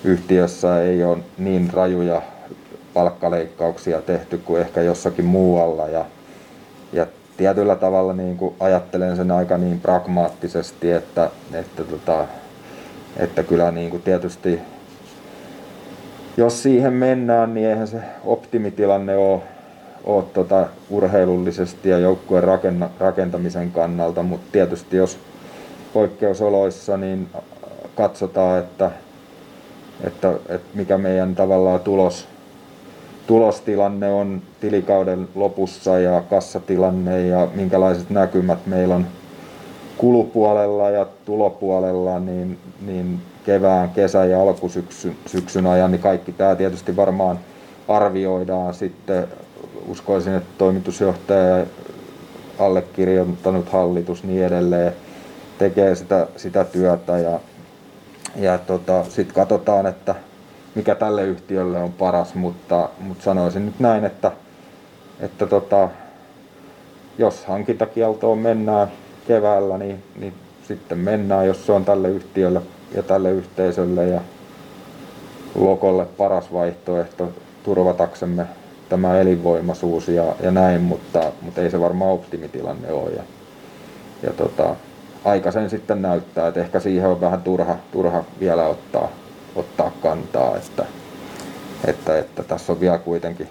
yhtiössä 0.05 0.83
ei 0.83 1.05
ole 1.05 1.19
niin 1.39 1.71
rajuja 1.73 2.23
palkkaleikkauksia 2.95 4.03
tehty 4.03 4.39
kuin 4.39 4.61
ehkä 4.61 4.83
jossakin 4.83 5.25
muualla 5.25 5.89
ja, 5.89 6.05
tietyllä 7.37 7.77
tavalla 7.77 8.13
niin 8.13 8.37
kuin 8.37 8.55
ajattelen 8.61 9.17
sen 9.17 9.31
aika 9.31 9.59
niin 9.59 9.81
pragmaattisesti, 9.81 10.93
että, 10.93 11.31
että, 11.53 11.85
tota, 11.85 12.27
että 13.17 13.43
kyllä 13.43 13.71
niin 13.71 13.91
kuin 13.91 14.03
tietysti 14.03 14.61
jos 16.37 16.63
siihen 16.63 16.93
mennään, 16.93 17.55
niin 17.55 17.67
eihän 17.67 17.89
se 17.89 17.99
optimitilanne 18.25 19.17
ole, 19.17 19.41
ole 20.05 20.25
tota 20.35 20.67
urheilullisesti 20.91 21.89
ja 21.89 21.99
joukkueen 21.99 22.45
rakentamisen 23.01 23.73
kannalta, 23.73 24.23
mutta 24.23 24.47
tietysti 24.53 24.97
jos 24.97 25.19
poikkeusoloissa 25.93 26.97
niin 26.97 27.29
katsotaan, 27.95 28.59
että, 28.59 28.91
että, 30.05 30.33
että 30.49 30.69
mikä 30.75 30.99
meidän 30.99 31.35
tavallaan 31.35 31.81
tulos, 31.81 32.29
tulostilanne 33.27 34.13
on 34.13 34.43
tilikauden 34.61 35.29
lopussa 35.35 35.99
ja 35.99 36.23
kassatilanne 36.31 37.27
ja 37.27 37.49
minkälaiset 37.55 38.11
näkymät 38.11 38.67
meillä 38.67 38.95
on 38.95 39.07
kulupuolella 39.97 40.91
ja 40.91 41.07
tulopuolella, 41.25 42.21
niin, 42.21 42.59
niin 42.87 43.21
kevään, 43.47 43.91
kesän 43.91 44.31
ja 44.31 44.43
alkusyksyn 44.43 45.17
syksyn 45.27 45.67
ajan, 45.67 45.91
niin 45.91 46.03
kaikki 46.03 46.33
tämä 46.33 46.57
tietysti 46.57 46.97
varmaan 46.97 47.39
arvioidaan 47.89 48.75
sitten. 48.75 49.29
Uskoisin, 49.89 50.35
että 50.35 50.51
toimitusjohtaja 50.59 51.67
allekirjoittanut 52.59 53.69
hallitus 53.69 54.25
niin 54.25 54.45
edelleen 54.45 54.93
tekee 55.59 55.95
sitä, 55.95 56.27
sitä 56.37 56.65
työtä 56.65 57.19
ja, 57.19 57.41
ja 58.37 58.59
tota, 58.59 59.05
sitten 59.05 59.35
katsotaan, 59.35 59.87
että 59.87 60.15
mikä 60.77 60.95
tälle 60.95 61.25
yhtiölle 61.25 61.79
on 61.79 61.93
paras, 61.93 62.35
mutta, 62.35 62.89
mutta 63.01 63.25
sanoisin 63.25 63.67
nyt 63.67 63.81
näin, 63.81 64.05
että, 64.05 64.33
että 65.21 65.47
tota, 65.47 65.89
jos 67.19 67.45
hankintakieltoon 67.45 68.39
mennään 68.39 68.89
keväällä, 69.29 69.79
niin, 69.79 70.03
niin 70.17 70.35
sitten 70.69 70.99
mennään, 70.99 71.47
jos 71.47 71.67
se 71.67 71.73
on 71.73 71.85
tälle 71.85 72.09
yhtiölle 72.09 72.63
ja 72.95 73.03
tälle 73.03 73.31
yhteisölle 73.31 74.09
ja 74.09 74.21
lokolle 75.55 76.07
paras 76.07 76.53
vaihtoehto 76.53 77.29
turvataksemme 77.65 78.47
tämä 78.89 79.21
elinvoimaisuus 79.21 80.09
ja, 80.09 80.25
ja 80.43 80.51
näin, 80.51 80.81
mutta, 80.81 81.33
mutta 81.43 81.61
ei 81.61 81.71
se 81.71 81.81
varmaan 81.81 82.11
optimitilanne 82.11 82.93
ole. 82.93 83.11
Ja, 83.11 83.23
ja 84.23 84.33
tota, 84.33 84.77
aika 85.25 85.53
sen 85.53 85.71
sitten 85.71 86.03
näyttää, 86.03 86.49
että 86.49 86.61
ehkä 86.61 86.81
siihen 86.81 87.09
on 87.09 87.21
vähän 87.21 87.43
turha, 87.43 87.77
turha 87.93 88.25
vielä 88.41 88.67
ottaa, 88.67 89.09
ottaa 89.57 89.93
kantaa, 90.03 90.57
että, 90.57 90.85
että, 91.87 92.19
että 92.19 92.43
tässä 92.43 92.73
on 92.73 92.81
vielä 92.81 92.99
kuitenkin, 92.99 93.49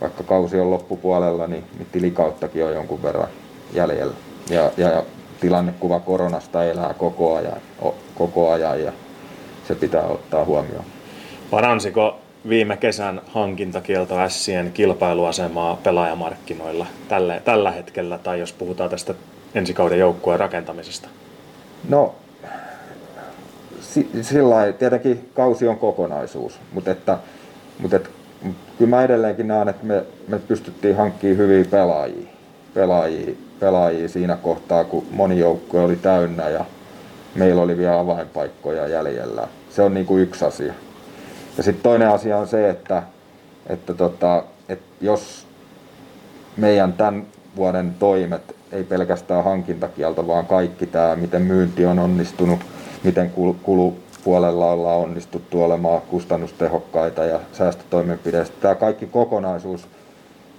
vaikka 0.00 0.22
kausi 0.22 0.60
on 0.60 0.70
loppupuolella, 0.70 1.46
niin, 1.46 1.64
niin 1.78 1.88
tilikauttakin 1.92 2.64
on 2.64 2.74
jonkun 2.74 3.02
verran 3.02 3.28
jäljellä. 3.72 4.14
Ja, 4.50 4.70
ja, 4.76 4.88
ja 4.88 5.02
tilannekuva 5.40 6.00
koronasta 6.00 6.64
elää 6.64 6.94
koko 6.94 7.36
ajan, 7.36 7.60
koko 8.14 8.52
ajan 8.52 8.82
ja 8.82 8.92
se 9.68 9.74
pitää 9.74 10.04
ottaa 10.04 10.44
huomioon. 10.44 10.84
Paransiko 11.50 12.18
viime 12.48 12.76
kesän 12.76 13.20
hankintakielto 13.26 14.14
Sien 14.28 14.70
kilpailuasemaa 14.74 15.76
pelaajamarkkinoilla 15.82 16.86
tällä, 17.08 17.40
tällä 17.44 17.70
hetkellä, 17.70 18.18
tai 18.18 18.40
jos 18.40 18.52
puhutaan 18.52 18.90
tästä 18.90 19.14
ensi 19.54 19.74
kauden 19.74 19.98
joukkueen 19.98 20.40
rakentamisesta? 20.40 21.08
No, 21.88 22.14
sillä 24.22 24.72
tietenkin 24.78 25.30
kausi 25.34 25.68
on 25.68 25.78
kokonaisuus, 25.78 26.60
mutta, 26.72 26.90
että, 26.90 27.18
mutta 27.78 27.96
että, 27.96 28.08
kyllä 28.78 28.90
mä 28.90 29.02
edelleenkin 29.02 29.48
näen, 29.48 29.68
että 29.68 29.86
me, 29.86 30.04
me 30.28 30.38
pystyttiin 30.38 30.96
hankkimaan 30.96 31.38
hyviä 31.38 31.64
pelaajia, 31.70 32.28
pelaajia, 32.74 33.34
pelaajia 33.60 34.08
siinä 34.08 34.36
kohtaa, 34.36 34.84
kun 34.84 35.06
moni 35.10 35.38
joukkue 35.38 35.80
oli 35.80 35.96
täynnä 35.96 36.48
ja 36.48 36.64
meillä 37.34 37.62
oli 37.62 37.78
vielä 37.78 37.98
avainpaikkoja 37.98 38.88
jäljellä. 38.88 39.48
Se 39.70 39.82
on 39.82 39.94
niin 39.94 40.06
kuin 40.06 40.22
yksi 40.22 40.44
asia. 40.44 40.74
Ja 41.56 41.62
sitten 41.62 41.82
toinen 41.82 42.08
asia 42.08 42.38
on 42.38 42.46
se, 42.46 42.70
että, 42.70 43.02
että, 43.66 43.94
tota, 43.94 44.44
että 44.68 44.84
jos 45.00 45.46
meidän 46.56 46.92
tämän 46.92 47.26
vuoden 47.56 47.94
toimet, 47.98 48.56
ei 48.72 48.84
pelkästään 48.84 49.44
hankintakielto, 49.44 50.26
vaan 50.26 50.46
kaikki 50.46 50.86
tämä, 50.86 51.16
miten 51.16 51.42
myynti 51.42 51.86
on 51.86 51.98
onnistunut, 51.98 52.60
miten 53.04 53.32
kulupuolella 53.62 54.70
ollaan 54.70 55.00
onnistuttu 55.00 55.62
olemaan 55.62 56.02
kustannustehokkaita 56.02 57.24
ja 57.24 57.40
säästötoimenpideistä. 57.52 58.56
Tämä 58.60 58.74
kaikki 58.74 59.06
kokonaisuus, 59.06 59.88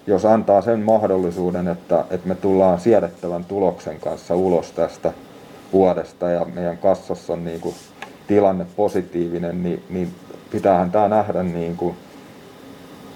jos 0.07 0.25
antaa 0.25 0.61
sen 0.61 0.79
mahdollisuuden, 0.79 1.67
että, 1.67 2.05
että 2.09 2.27
me 2.27 2.35
tullaan 2.35 2.79
siedettävän 2.79 3.45
tuloksen 3.45 3.99
kanssa 3.99 4.35
ulos 4.35 4.71
tästä 4.71 5.13
vuodesta 5.73 6.29
ja 6.29 6.45
meidän 6.45 6.77
kassassa 6.77 7.33
on 7.33 7.45
niin 7.45 7.59
kuin 7.59 7.75
tilanne 8.27 8.65
positiivinen, 8.75 9.63
niin, 9.63 9.83
niin 9.89 10.11
pitäähän 10.51 10.91
tämä 10.91 11.07
nähdä 11.07 11.43
niin 11.43 11.77
kuin 11.77 11.95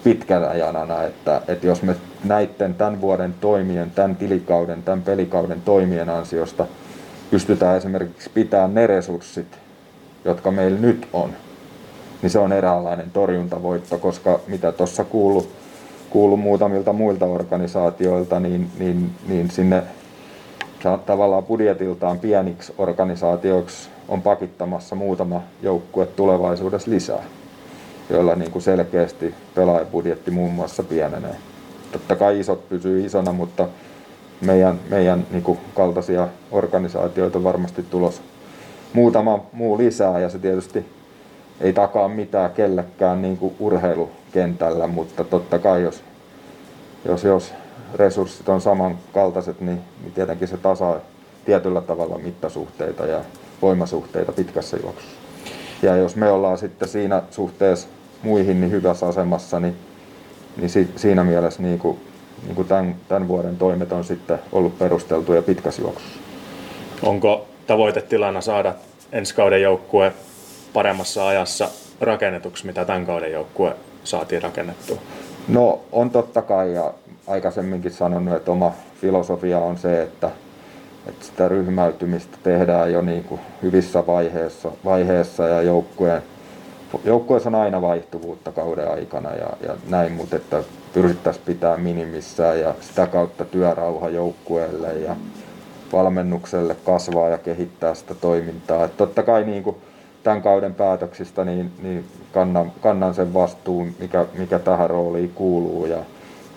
pitkänä 0.04 0.54
janana, 0.54 1.04
että, 1.04 1.42
että 1.48 1.68
jos 1.68 1.82
me 1.82 1.96
näiden 2.24 2.76
tämän 2.76 3.02
vuoden 3.02 3.36
toimien, 3.42 3.92
tämän 3.92 4.16
tilikauden, 4.16 4.84
tämän 4.84 5.02
pelikauden 5.02 5.62
toimien 5.62 6.10
ansiosta 6.10 6.66
pystytään 7.32 7.78
esimerkiksi 7.78 8.30
pitämään 8.34 8.74
ne 8.74 8.88
resurssit, 8.88 9.48
jotka 10.26 10.52
meillä 10.52 10.80
nyt 10.80 11.08
on, 11.14 11.30
niin 12.22 12.30
se 12.30 12.40
on 12.40 12.54
eräänlainen 12.54 13.12
torjuntavoitto, 13.12 13.98
koska 13.98 14.40
mitä 14.48 14.72
tuossa 14.72 15.04
kuuluu, 15.04 15.48
kuuluu 16.10 16.38
muutamilta 16.38 16.94
muilta 16.94 17.26
organisaatioilta, 17.26 18.40
niin, 18.40 18.72
niin, 18.80 19.12
niin 19.28 19.52
sinne 19.52 19.84
tavallaan 21.06 21.44
budjetiltaan 21.44 22.20
pieniksi 22.20 22.74
organisaatioiksi 22.78 23.90
on 24.08 24.22
pakittamassa 24.22 24.96
muutama 24.96 25.42
joukkue 25.62 26.06
tulevaisuudessa 26.06 26.92
lisää, 26.92 27.24
joilla 28.10 28.36
niin 28.36 28.52
kuin 28.52 28.62
selkeästi 28.62 29.36
pelaajabudjetti 29.56 30.32
muun 30.32 30.54
muassa 30.54 30.84
pienenee. 30.84 31.36
Totta 31.92 32.16
kai 32.16 32.40
isot 32.40 32.70
pysyy 32.70 33.06
isona, 33.06 33.32
mutta 33.32 33.68
meidän, 34.42 34.80
meidän 34.90 35.28
niin 35.32 35.44
kuin 35.44 35.60
kaltaisia 35.76 36.28
organisaatioita 36.52 37.44
varmasti 37.44 37.84
tulos 37.84 38.22
muutama 38.94 39.46
muu 39.54 39.78
lisää 39.78 40.20
ja 40.20 40.30
se 40.30 40.40
tietysti 40.40 40.86
ei 41.62 41.74
takaa 41.74 42.08
mitään 42.08 42.52
kellekään 42.52 43.22
niin 43.22 43.38
kuin 43.38 43.56
urheilukentällä, 43.60 44.88
mutta 44.88 45.24
totta 45.24 45.60
kai 45.60 45.84
jos, 45.84 46.04
jos, 47.06 47.24
jos 47.24 47.54
resurssit 47.96 48.50
on 48.50 48.62
samankaltaiset, 48.62 49.62
niin, 49.62 49.82
niin 50.02 50.14
tietenkin 50.14 50.48
se 50.48 50.58
tasaa 50.58 51.00
tietyllä 51.46 51.82
tavalla 51.82 52.18
mittasuhteita 52.18 53.06
ja 53.06 53.20
voimasuhteita 53.62 54.32
pitkässä 54.32 54.78
juoksussa. 54.84 55.18
Ja 55.82 55.96
jos 55.96 56.16
me 56.16 56.32
ollaan 56.32 56.58
sitten 56.58 56.88
siinä 56.88 57.24
suhteessa 57.32 57.88
muihin 58.24 58.62
niin 58.62 58.72
hyvässä 58.72 59.08
asemassa, 59.08 59.60
niin, 59.60 59.76
niin 60.58 60.70
si, 60.70 60.90
siinä 60.96 61.24
mielessä 61.24 61.64
niin 61.64 61.80
kuin, 61.80 62.00
niin 62.44 62.56
kuin 62.56 62.68
tämän, 62.68 62.96
tämän 63.08 63.28
vuoden 63.28 63.58
toimet 63.58 63.92
on 63.92 64.04
sitten 64.04 64.40
ollut 64.52 64.80
perusteltuja 64.80 65.42
pitkässä 65.42 65.82
juoksussa. 65.82 66.20
Onko 67.04 67.46
tavoitetilana 67.68 68.42
saada 68.42 68.74
ensi 69.12 69.36
kauden 69.36 69.62
joukkue 69.62 70.14
paremmassa 70.74 71.28
ajassa 71.28 71.70
rakennetuksi, 72.02 72.66
mitä 72.66 72.86
tämän 72.86 73.06
kauden 73.06 73.32
joukkue 73.32 73.76
saatiin 74.04 74.42
rakennettua? 74.42 74.98
No 75.48 75.80
on 75.92 76.10
totta 76.10 76.42
kai 76.42 76.74
ja 76.74 76.94
aikaisemminkin 77.28 77.92
sanonut, 77.92 78.36
että 78.36 78.52
oma 78.52 78.72
filosofia 79.02 79.60
on 79.60 79.78
se, 79.78 80.02
että, 80.02 80.30
että 81.08 81.26
sitä 81.26 81.48
ryhmäytymistä 81.48 82.38
tehdään 82.44 82.94
jo 82.94 83.02
niin 83.02 83.24
kuin 83.24 83.42
hyvissä 83.64 84.08
vaiheessa, 84.08 84.72
vaiheessa 84.86 85.48
ja 85.48 85.62
joukkueen, 85.62 86.22
joukkueessa 87.06 87.50
on 87.50 87.56
aina 87.56 87.82
vaihtuvuutta 87.82 88.52
kauden 88.52 88.92
aikana 88.92 89.34
ja, 89.34 89.50
ja 89.68 89.76
näin, 89.90 90.12
mutta 90.12 90.36
että 90.36 90.64
pyrittäisiin 91.02 91.46
pitää 91.46 91.78
minimissään 91.78 92.60
ja 92.60 92.76
sitä 92.82 93.08
kautta 93.08 93.46
työrauha 93.46 94.10
joukkueelle 94.10 94.94
ja 94.94 95.16
valmennukselle 95.94 96.76
kasvaa 96.86 97.30
ja 97.30 97.38
kehittää 97.38 97.96
sitä 97.96 98.16
toimintaa. 98.16 98.86
Että 98.86 98.98
totta 98.98 99.24
kai 99.24 99.44
niin 99.44 99.64
kuin 99.64 99.76
tämän 100.24 100.42
kauden 100.42 100.74
päätöksistä 100.74 101.46
niin, 101.46 101.72
niin 101.84 102.06
kannan, 102.34 102.72
kannan 102.82 103.14
sen 103.14 103.34
vastuun, 103.34 103.96
mikä, 104.00 104.26
mikä 104.38 104.60
tähän 104.60 104.90
rooliin 104.90 105.32
kuuluu 105.36 105.86
ja, 105.86 105.98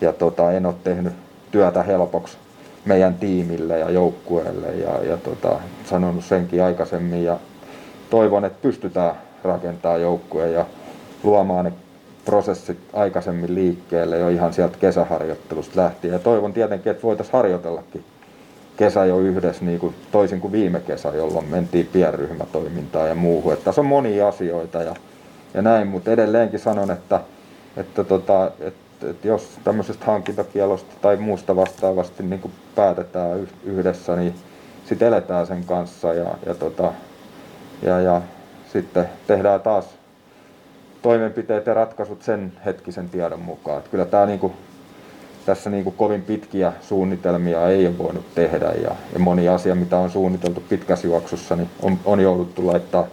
ja 0.00 0.12
tota, 0.12 0.53
en 0.53 0.66
ole 0.66 0.74
tehnyt 0.85 1.12
työtä 1.50 1.83
helpoksi 1.83 2.37
meidän 2.85 3.14
tiimille 3.14 3.79
ja 3.79 3.90
joukkueelle 3.90 4.66
ja, 4.66 5.05
ja 5.05 5.16
tota, 5.16 5.57
sanonut 5.85 6.24
senkin 6.24 6.62
aikaisemmin 6.62 7.24
ja 7.24 7.38
toivon, 8.11 8.44
että 8.44 8.62
pystytään 8.62 9.14
rakentamaan 9.44 10.03
joukkueen 10.03 10.53
ja 10.53 10.66
luomaan 11.22 11.64
ne 11.64 11.72
prosessit 12.30 12.78
aikaisemmin 12.92 13.54
liikkeelle 13.54 14.18
jo 14.18 14.28
ihan 14.28 14.52
sieltä 14.52 14.78
kesäharjoittelusta 14.78 15.80
lähtien. 15.80 16.12
Ja 16.12 16.18
toivon 16.18 16.52
tietenkin, 16.52 16.90
että 16.90 17.02
voitaisiin 17.02 17.32
harjoitellakin 17.32 18.04
kesä 18.76 19.04
jo 19.04 19.18
yhdessä, 19.18 19.64
niin 19.64 19.78
kuin, 19.78 19.94
toisin 20.12 20.40
kuin 20.40 20.52
viime 20.52 20.80
kesä, 20.80 21.08
jolloin 21.08 21.48
mentiin 21.48 21.86
pienryhmätoimintaan 21.86 23.08
ja 23.08 23.14
muuhun. 23.14 23.52
Että 23.52 23.64
tässä 23.64 23.80
on 23.80 23.86
monia 23.86 24.28
asioita 24.28 24.82
ja, 24.82 24.94
ja 25.54 25.62
näin, 25.62 25.88
mutta 25.88 26.10
edelleenkin 26.10 26.60
sanon, 26.60 26.90
että, 26.90 27.20
että, 27.76 28.04
tota, 28.04 28.50
että, 28.60 29.10
että 29.10 29.28
jos 29.28 29.58
tämmöisestä 29.64 30.06
hankintakielosta 30.06 30.94
tai 31.00 31.16
muusta 31.16 31.56
vastaavasti 31.56 32.22
niin 32.22 32.40
kuin 32.40 32.52
päätetään 32.74 33.48
yhdessä, 33.64 34.16
niin 34.16 34.34
sitten 34.84 35.08
eletään 35.08 35.46
sen 35.46 35.64
kanssa 35.64 36.14
ja, 36.14 36.34
ja, 36.46 36.54
tota, 36.54 36.92
ja, 37.82 38.00
ja 38.00 38.22
sitten 38.72 39.08
tehdään 39.26 39.60
taas 39.60 39.99
toimenpiteet 41.02 41.66
ja 41.66 41.74
ratkaisut 41.74 42.22
sen 42.22 42.52
hetkisen 42.64 43.08
tiedon 43.08 43.40
mukaan. 43.40 43.78
Että 43.78 43.90
kyllä 43.90 44.04
tämä 44.04 44.26
niin 44.26 44.38
kuin 44.38 44.52
tässä 45.46 45.70
niin 45.70 45.84
kuin 45.84 45.96
kovin 45.96 46.22
pitkiä 46.22 46.72
suunnitelmia 46.80 47.68
ei 47.68 47.86
ole 47.86 47.98
voinut 47.98 48.34
tehdä 48.34 48.72
ja, 48.72 48.90
ja 49.12 49.18
moni 49.18 49.48
asia, 49.48 49.74
mitä 49.74 49.98
on 49.98 50.10
suunniteltu 50.10 50.62
pitkässä 50.68 51.06
juoksussa, 51.06 51.56
niin 51.56 51.68
on, 51.82 51.98
on 52.04 52.20
jouduttu 52.20 52.66
laittaa 52.66 53.06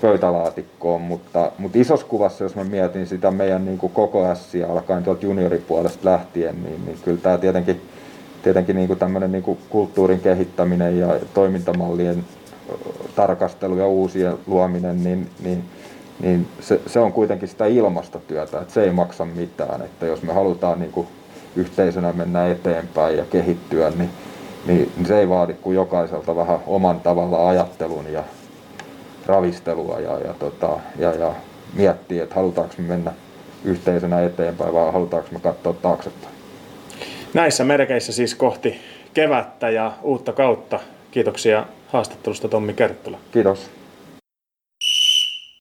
pöytälaatikkoon, 0.00 1.00
mutta, 1.00 1.52
mutta 1.58 1.78
isossa 1.78 2.06
kuvassa, 2.06 2.44
jos 2.44 2.54
mä 2.54 2.64
mietin 2.64 3.06
sitä 3.06 3.30
meidän 3.30 3.64
niin 3.64 3.78
kuin 3.78 3.92
koko 3.92 4.26
ässiä 4.26 4.66
alkaen 4.66 5.04
tuolta 5.04 5.26
junioripuolesta 5.26 6.10
lähtien, 6.10 6.62
niin, 6.62 6.84
niin 6.86 6.98
kyllä 7.04 7.18
tämä 7.22 7.38
tietenkin, 7.38 7.82
tietenkin 8.42 8.76
niin 8.76 8.88
kuin 8.88 8.98
tämmöinen 8.98 9.32
niin 9.32 9.42
kuin 9.42 9.58
kulttuurin 9.68 10.20
kehittäminen 10.20 10.98
ja 10.98 11.08
toimintamallien 11.34 12.24
tarkastelu 13.16 13.76
ja 13.76 13.86
uusien 13.86 14.38
luominen, 14.46 15.04
niin, 15.04 15.30
niin 15.42 15.64
niin 16.20 16.48
se, 16.60 16.80
se 16.86 16.98
on 16.98 17.12
kuitenkin 17.12 17.48
sitä 17.48 17.66
ilmastotyötä, 17.66 18.60
että 18.60 18.74
se 18.74 18.84
ei 18.84 18.90
maksa 18.90 19.24
mitään. 19.24 19.82
Että 19.82 20.06
jos 20.06 20.22
me 20.22 20.32
halutaan 20.32 20.80
niin 20.80 20.92
kuin 20.92 21.06
yhteisönä 21.56 22.12
mennä 22.12 22.46
eteenpäin 22.46 23.16
ja 23.16 23.24
kehittyä, 23.24 23.90
niin, 23.90 24.10
niin, 24.66 24.92
niin 24.96 25.06
se 25.06 25.18
ei 25.18 25.28
vaadi 25.28 25.54
kuin 25.54 25.74
jokaiselta 25.74 26.36
vähän 26.36 26.58
oman 26.66 27.00
tavalla 27.00 27.48
ajattelun 27.48 28.12
ja 28.12 28.24
ravistelua 29.26 30.00
ja, 30.00 30.18
ja, 30.18 30.34
tota, 30.38 30.78
ja, 30.98 31.14
ja 31.14 31.34
miettiä, 31.74 32.22
että 32.22 32.34
halutaanko 32.34 32.74
me 32.78 32.84
mennä 32.84 33.12
yhteisönä 33.64 34.20
eteenpäin 34.20 34.74
vai 34.74 34.92
halutaanko 34.92 35.28
me 35.32 35.40
katsoa 35.40 35.72
taaksepäin. 35.72 36.34
Näissä 37.34 37.64
merkeissä 37.64 38.12
siis 38.12 38.34
kohti 38.34 38.80
kevättä 39.14 39.70
ja 39.70 39.92
uutta 40.02 40.32
kautta. 40.32 40.80
Kiitoksia 41.10 41.66
haastattelusta 41.88 42.48
Tommi 42.48 42.72
Kerttula. 42.72 43.18
Kiitos. 43.32 43.70